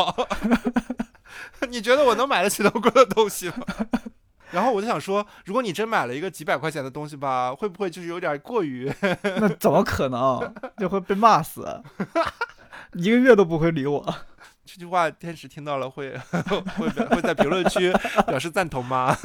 [1.69, 3.65] 你觉得我能买得起那么贵的东西吗？”
[4.51, 8.91] 然后我就想说，如果你真买了一个几百块钱的东西吧，会不会就是有点过于？
[9.23, 10.53] 那怎么可能？
[10.77, 11.81] 就会被骂死，
[12.93, 14.15] 一个月都不会理我。
[14.63, 16.15] 这句话天使听到了会
[16.77, 17.91] 会会在评论区
[18.27, 19.17] 表示赞同吗？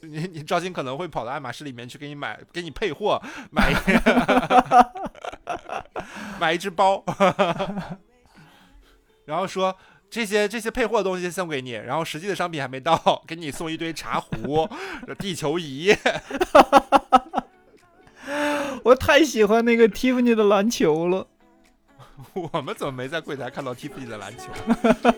[0.00, 3.20] 你你赵鑫可能会跑到爱马仕里面去给你买给你配货，
[3.50, 3.74] 买一
[6.38, 7.04] 买一只包，
[9.26, 9.76] 然后说
[10.08, 12.96] 这些这些配货的东西送给你，然后实际的商品还没到，
[13.26, 14.68] 给你送一堆茶壶、
[15.18, 15.94] 地球仪。
[18.84, 21.26] 我太喜欢那个 Tiffany 的篮球了。
[22.32, 24.44] 我们怎么没在柜台看到 Tiffany 的篮球？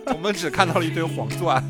[0.06, 1.62] 我们只看到了一堆黄钻。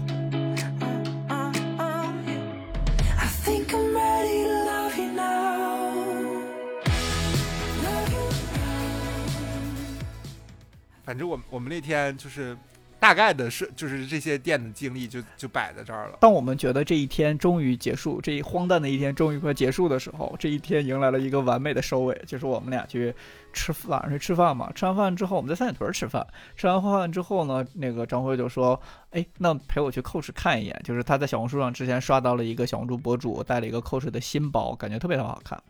[11.04, 12.56] 反正我我们那天就是
[13.00, 16.18] 大概的是就是这些店的经历就就摆在这儿了。
[16.20, 23.14] 当我们觉得这一天终于结束，这一荒诞的一天终于快结束的时候，这一天迎来了一个完美的收尾，就是我们俩去
[23.52, 24.70] 吃晚上去吃饭嘛。
[24.74, 26.26] 吃完饭之后，我们在三里屯吃饭。
[26.56, 28.80] 吃完饭之后呢，那个张辉就说
[29.12, 35.62] ：“哎，那陪我去 Coach 看一眼。”就是他在小红书上之前刷到了一个小红书博主带了一个 Coach 的新包，感觉特别的好看。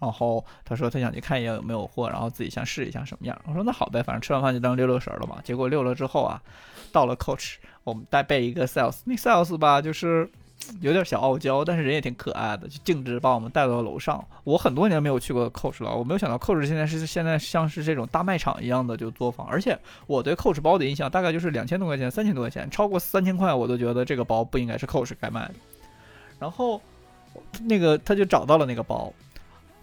[0.00, 3.38] 然后他说他想去看一眼有没有货，然后自己想试一下什么样。
[3.46, 5.38] 我说那好呗，反正吃完饭就当溜溜神了嘛。
[5.42, 6.40] 结果溜了之后啊，
[6.92, 10.30] 到了 Coach，我们带备一个 sales，那 sales 吧就是
[10.80, 14.24] 有点小傲娇，但是人也挺可爱的，就径直把我们带到了楼上。
[14.44, 25.54] 我很多年没有去过 Coach 了，我没有想到 Coach 现在是现在像是这种大卖场一样的就作坊，而且我对 Coach 包的印象大概就是两千多块钱、三千多块钱，超过三千块我都觉得这个包不应该是 Coach 该卖的。
[26.38, 26.80] 然后
[27.62, 29.12] 那个他就找到了那个包，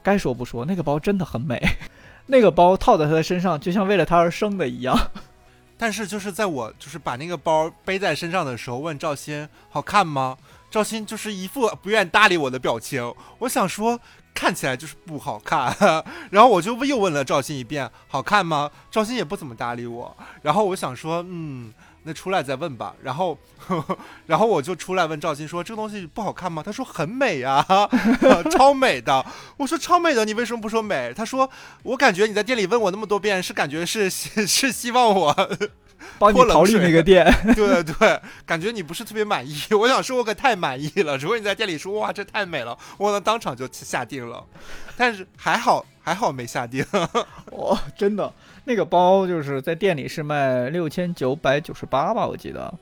[0.05, 1.59] 该说不说，那个包真的很美，
[2.27, 4.95] 那个包套在他的身上就像为了他而生的一样。
[5.77, 10.37] 但是就是在我就是把那个包背在身上的时候，问赵鑫好看吗？
[10.69, 13.13] 赵鑫就是一副不愿搭理我的表情。
[13.39, 13.99] 我想说
[14.33, 15.75] 看起来就是不好看，
[16.29, 18.69] 然后我就又问了赵鑫一遍好看吗？
[18.91, 20.15] 赵鑫也不怎么搭理我。
[20.43, 21.73] 然后我想说嗯。
[22.07, 23.35] 那出来再问吧，然后，
[24.27, 27.65] 然后我就出来问赵鑫说：“这个东西不好看吗？”他说：“很美啊，
[28.51, 29.25] 超美的。”
[29.57, 31.49] 我说：“超美的，你为什么不说美？”他说
[31.81, 35.33] ：“我感觉你在店里问我那么多遍，是感觉是 是希望我
[36.19, 37.25] 帮你逃离那个店。
[37.55, 39.59] 对对，感觉你不是特别满意。
[39.71, 41.17] 我想说，我可太满意了。
[41.17, 44.45] 如果你在店里说哇，这太美了，我能当场就下定了。
[44.95, 46.85] 但是还好，还好没下定。
[47.51, 48.31] 哇、真的，
[48.67, 52.73] 那个包就是在店里是卖六千九百九十八吧，我记得，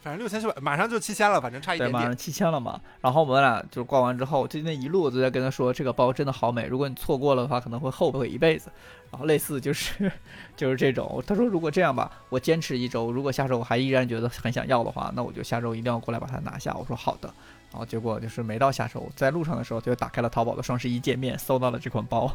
[0.00, 2.00] 反正六千九百，马上就七千了，反正差一对，点点。
[2.00, 2.80] 马上七千了嘛。
[3.00, 8.70] 然后我们俩就逛完之后，就那一路我都在跟他说，这个包真的好美，如果你错过了的话，可能会后悔一辈子。
[9.10, 10.10] 然后类似就是
[10.56, 16.72] 就是这种，他说如果这样吧，我坚持一周，如果下周我还依然觉得很想要的话，那我就下周一定要过来把它拿下。
[16.78, 17.28] 我说好的。
[17.72, 22.32] 然后结果就是没到下周，在路上的时候就打开了淘宝的双十一界面，搜到了这款包。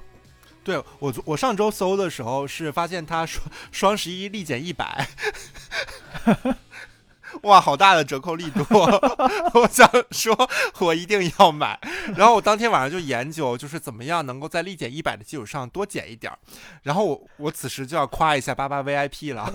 [0.68, 5.08] 对我我上周搜的时候是发现他双双十一立减一百，
[7.44, 8.64] 哇，好大的折扣力度！
[9.54, 10.36] 我想说，
[10.80, 11.80] 我一定要买。
[12.16, 16.38] 然后我当天晚上就研究，就是怎么样能够在立减一百的基础上多减一点儿。
[16.84, 19.50] 然后我我此时就要夸一下八八 VIP 了，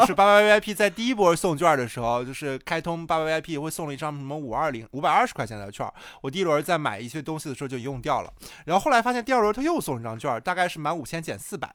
[0.00, 5.86] 就是八八 VIP 在第一波送券的时候，就是开通八八 VIP 会送了一张什么五二零五百二十块钱的券。
[6.20, 8.32] 我第一轮在买一些东西的时候就用掉了。
[8.66, 11.72] 然后后来发现第二轮他又送了一张券，大概是满五千减四百，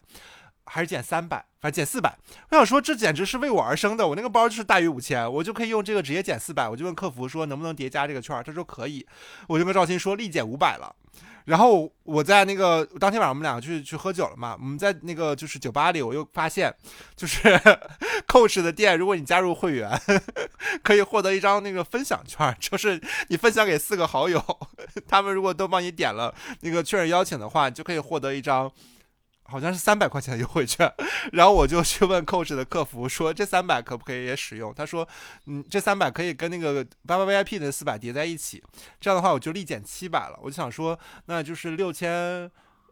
[0.69, 2.15] 还是减三百，反正减四百。
[2.51, 6.69] 我想说这简直是为我而生的，我那个包就是大于五千，我就可以用这个直接减四百。
[6.69, 9.05] 我就问客服说能不能叠加这个券，他说可以。
[9.47, 10.95] 我就跟赵鑫说立减五百了。
[11.45, 16.71] 然后我在那个当天晚上我们两个去去喝酒了嘛，我们在那个就是酒吧里，我又发现
[17.15, 17.39] 就是
[18.27, 19.99] Coach 的店，如果你加入会员，
[20.83, 24.43] 可以获得一张那个分享券，就是你分享给四个好友，
[25.07, 28.71] 他们如果都帮你点了那个确认邀请的话，就可以获得一张。
[29.49, 30.91] 好像是三百块钱的优惠券，
[31.33, 34.73] 然后我就去问 Coach 的客服说这三百可不可以也使用？
[34.73, 35.07] 他说，
[35.47, 38.63] 嗯，这三百可以跟那个八八 VIP 的四百叠在一起，
[39.01, 40.39] 这样的话我就立减七百了。
[40.41, 42.49] 我就想说，那就是六千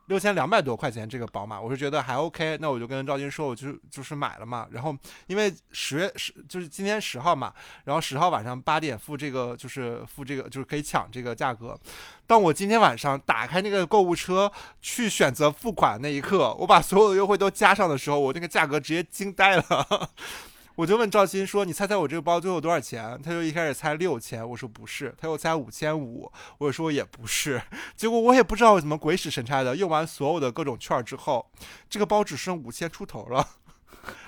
[0.07, 4.67] 六千两百多块钱这个宝马，我是觉得还 OK，那我就跟赵军说，我就就是买了嘛。
[4.71, 4.95] 然后
[5.27, 7.53] 因为十月十就是今天十号嘛，
[7.83, 11.77] 然后十号晚上八点付这个就是付这个就是可以抢这个价格。
[12.25, 14.51] 当我今天晚上打开那个购物车
[14.81, 20.09] 去选择付款那一刻，我把所有的优惠都加上的时候，我那个价格直接惊呆了。
[20.77, 27.59] 我就问赵鑫说：“你猜猜我这个包最后多少钱？”他就一开始猜六千，我说不是，他又猜五千五，我说也不是。
[27.95, 31.49] 结果我也不知道怎么鬼使神差的，用完所有的各种券之后，
[31.89, 33.47] 这个包只剩五千出头了，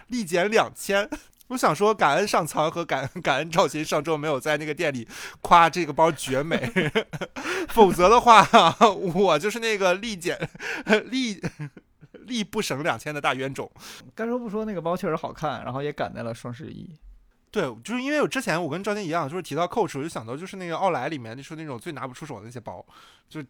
[0.07, 1.07] 立减两千。
[1.49, 5.07] 我想说，感恩上苍和感感恩赵鑫上周没有在那个店里
[5.41, 6.71] 夸这个包绝美，
[7.69, 8.47] 否则的话，
[9.13, 10.49] 我就是那个立减
[11.05, 11.39] 立
[12.29, 13.69] 立不省两千的大冤种。
[14.15, 16.89] 该说不说，那个包确实好看，然后也赶在了双十一。
[17.51, 22.85] 对，就是因为我之前我跟赵鑫一样，就是提到 Coach，我就想到就是那个奥莱里面就是那种最拿不出手的那些包，
[23.27, 23.43] 就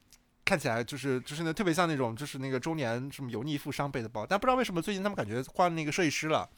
[0.46, 6.50] 看起来就是就是那特别像那种就是那个中年什么油腻富商背的包，但不知道为什么最近他们感觉换那个设计师了，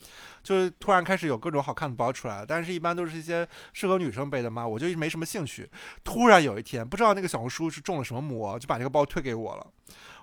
[0.44, 5.70] 就是突然开始有各种好看的包出来了，但是一般都是一些适合女生背的嘛，我就没什么兴趣。
[6.04, 9.68] 突然有一天，不知道那个小红书是中了什么魔，就把这个包推给我了，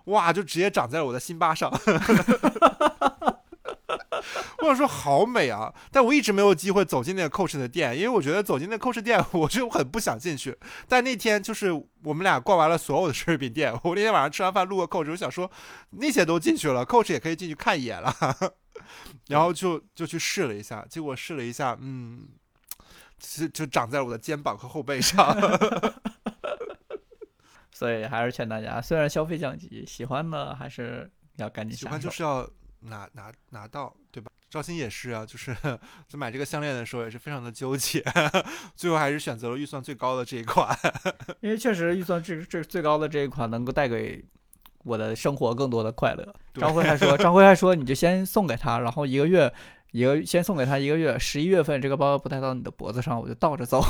[0.07, 1.71] 哇，就直接长在了我的心巴上。
[4.59, 10.57] 我想说好美啊，但我一直没有机会走进那个 Coach 的店，因为我觉得走进那 Coach 店， 我就很不想进去。
[10.89, 11.73] 但那天就是
[12.03, 15.51] 我们俩逛完了所有的奢侈品店，我那天晚上吃完饭路过 Coach，我想说
[15.91, 18.13] 那些都进去了，Coach 也可以进去看一眼了，
[19.29, 22.27] 然后就就去试了一下，结果试了一下，嗯，
[23.19, 25.35] 就就长在我的肩膀和后背上。
[27.79, 32.01] 所以还是劝大家，虽然消费降级，喜欢的还是要赶紧喜欢。
[32.01, 32.45] 就是要
[32.81, 34.29] 拿拿拿到，对吧？
[34.51, 35.55] 赵鑫也是啊，就是
[36.11, 38.05] 在买这个项链的时候也是非常的纠结，
[38.75, 40.77] 最后还是选择了预算最高的这一款。
[41.39, 44.25] 因为确实预算最最最高的这一款能够带给
[44.83, 46.35] 我的生活更多的快乐。
[46.55, 49.55] 张辉还说，张辉还说，你就先送给他，然后一个月
[49.93, 53.81] 一个先送给他一个月，十一月份这个包不戴到你的脖子上，我就倒着走。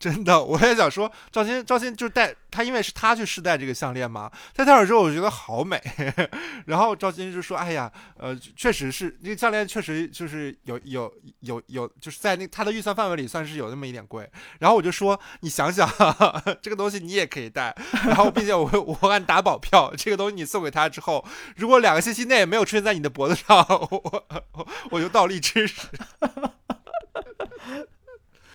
[0.00, 5.78] 真的，我也想说，赵鑫，赵鑫就是戴他，因为是他去试戴这个项链嘛，戴上之后我觉得好美，
[6.64, 14.26] 然后赵鑫就说，哎呀，呃，确实是那个项链确实就是有有有有，就是在那他的预算范围里算是有那么一点贵，
[14.58, 15.86] 然后我就说，你想想，
[16.62, 17.76] 这个东西你也可以戴，
[18.06, 21.22] 然后并且我我敢打保票，这个东西你送给他之后，
[21.56, 25.82] 如果两个星期内没有出现在你的脖子上， 我我我就倒立吃屎。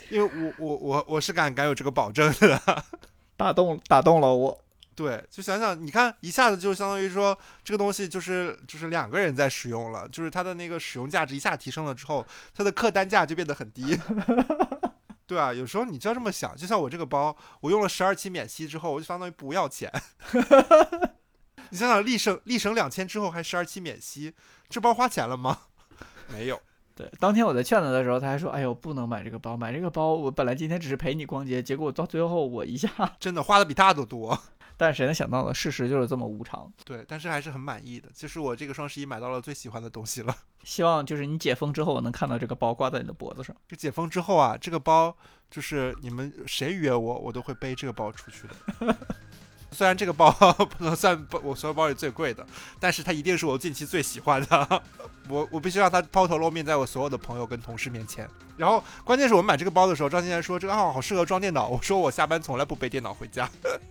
[0.09, 2.83] 因为我我我我是敢敢有这个保证的，
[3.37, 4.61] 打动打动了我。
[4.95, 13.99] 对，就想想，你看一下子就相当于说这个东西就是就是两个人在使用了，就是它的那个使用价值一下提升了之后，它的客单价就变得很低。
[15.27, 19.91] 对啊，有时候你就要这么想，就像我这个包，我用了十二期免息之后，我就相当于不要钱。
[21.71, 24.33] 你想想，立省立省两千之后还十二期免息，
[24.69, 25.61] 这包花钱了吗？
[26.31, 26.61] 没有。
[26.95, 32.89] 对，当天我在劝他的时候，他还说：“哎呦，不能买这个包，买这个包，我本来今天只是陪你逛街，结果到最后我一下
[33.19, 34.37] 真的花的比他都多。
[34.77, 35.53] 但谁能想到呢？
[35.53, 36.71] 事实就是这么无常。
[36.85, 40.33] 对，但是还是很满意的，就是我这个双十一买到了最喜欢的东西了。
[40.63, 43.55] 希望就是你解封之后，我能看到这个包挂在你的脖子上。
[43.67, 45.15] 这解封之后啊，这个包
[45.51, 48.95] 就是你们谁约我，我都会背这个包出去的。
[49.71, 50.31] 虽然这个包
[50.77, 52.45] 不能算我所有包里最贵的，
[52.79, 54.81] 但是它一定是我近期最喜欢的。
[55.27, 58.29] 我我必须让它抛头露面在我所有的朋友跟同事面前。
[58.55, 61.67] 然后关键是我们买这个包的时候，张欣还说这个啊好适合装电脑。
[61.67, 63.49] 我说我下班从来不背电脑回家。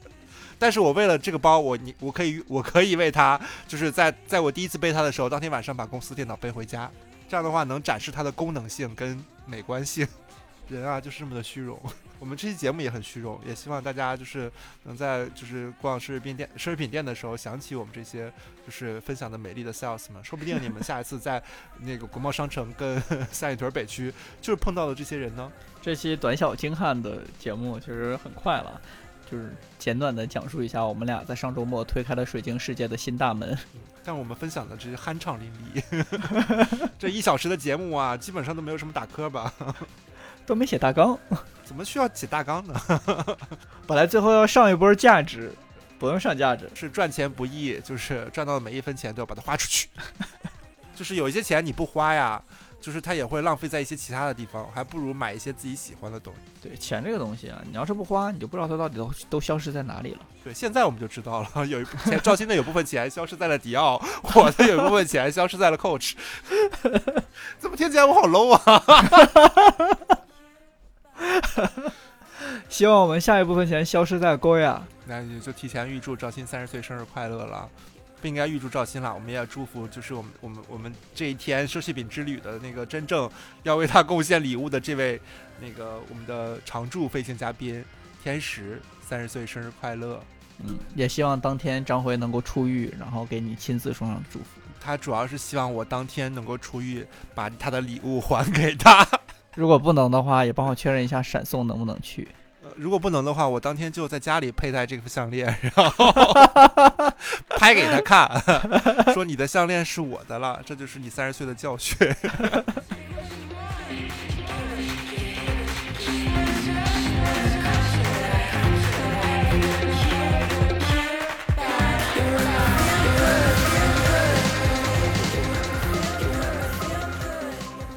[0.59, 6.89] 但是我为了这个包，我你我可以我可以为它，就是在在我第一次背它的时候，当天晚上把公司电脑背回家，
[7.29, 10.07] 这样的话能展示它的功能性跟美观性。
[10.69, 11.79] 人啊，就是这么的虚荣。
[12.19, 14.51] 我们这期节目也很虚荣，也希望大家就是
[14.85, 18.33] 能在就是逛奢侈品店、奢侈品店的时候想起我们这些
[18.65, 21.43] 就是分享的美丽的 sales 们，说不定你们下一次在
[21.81, 23.01] 那个国贸商城跟
[23.31, 25.53] 三里屯北区就是碰到的这些人呢。
[25.83, 28.81] 这期短小精悍的节目其实很快了，
[29.31, 33.57] 就是简短的讲述一下我们俩在上周末推开了水晶世界的新大门。
[34.03, 39.53] 但我们分享的这些酣畅淋漓， 这一小时的节目啊，基本上都没有什么打磕吧？
[40.47, 41.19] 都没写大纲，
[41.65, 42.75] 怎么需要写大纲呢？
[43.87, 45.53] 本来最后要上一波价值，
[45.99, 46.71] 不用上价值。
[46.75, 49.89] 是赚钱不易，就是赚到的每一分钱都要把它花出去。
[50.95, 52.41] 就是有一些钱你不花呀，
[52.81, 56.69] 就是它也会浪费在一些其他的地方，还不如买一些自己喜欢的东西。
[56.69, 60.21] 对钱这个东西啊，你要是不花，你就不知道它到底都都消失在哪里了。
[60.45, 64.01] 对，现在我们就知道了， 有一部分钱，赵鑫的有部分钱消失在了迪奥，
[64.35, 66.13] 我的有一部分钱消失在了 Coach。
[67.59, 70.04] 怎么听起来我好 low 啊？
[72.75, 74.81] 希望我们下一部分钱消失在 Goya。
[75.07, 77.71] 那也就提前预祝赵鑫三十岁生日快乐了。
[78.21, 83.31] 不应该预祝赵鑫了，我们也祝福就是我们我们我们这一天奢侈品之旅的那个真正
[83.63, 85.21] 要为他贡献礼物的这位
[85.61, 87.85] 那个我们的常驻飞行嘉宾
[88.25, 90.21] 天石三十岁生日快乐。
[90.59, 94.47] 嗯，也希望当天张辉能够出狱，然后给你亲自送上祝福。
[94.81, 97.07] 他主要是希望我当天能够出狱，
[97.37, 99.07] 把他的礼物还给他。
[99.55, 102.27] 如果不能的话，也帮我确认一下闪送能不能去。
[102.65, 106.13] 呃如果不能的话，我当天就在家里佩戴这副项链，然后
[107.59, 108.27] 拍给他看，
[109.13, 111.97] 说你的项链是我的了，这就是你三十岁的教训。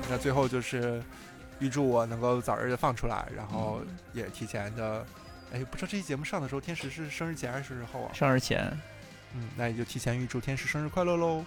[0.10, 1.02] 那最后就是
[1.60, 3.82] 预祝我能够早日的放出来，然后
[4.14, 5.06] 也提前的，
[5.52, 8.12] 哎，不知道这期节目上的时候，天使是生日前还是生日后啊？
[8.14, 8.72] 生日前，
[9.34, 11.44] 嗯，那也就提前预祝天使生日快乐喽。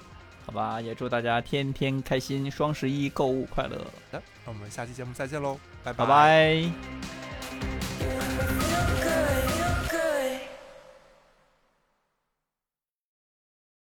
[0.47, 3.85] 好吧，也祝大家天天开心，双十一购物快乐，好
[4.19, 6.65] 的，那我们下期节目再见喽，拜拜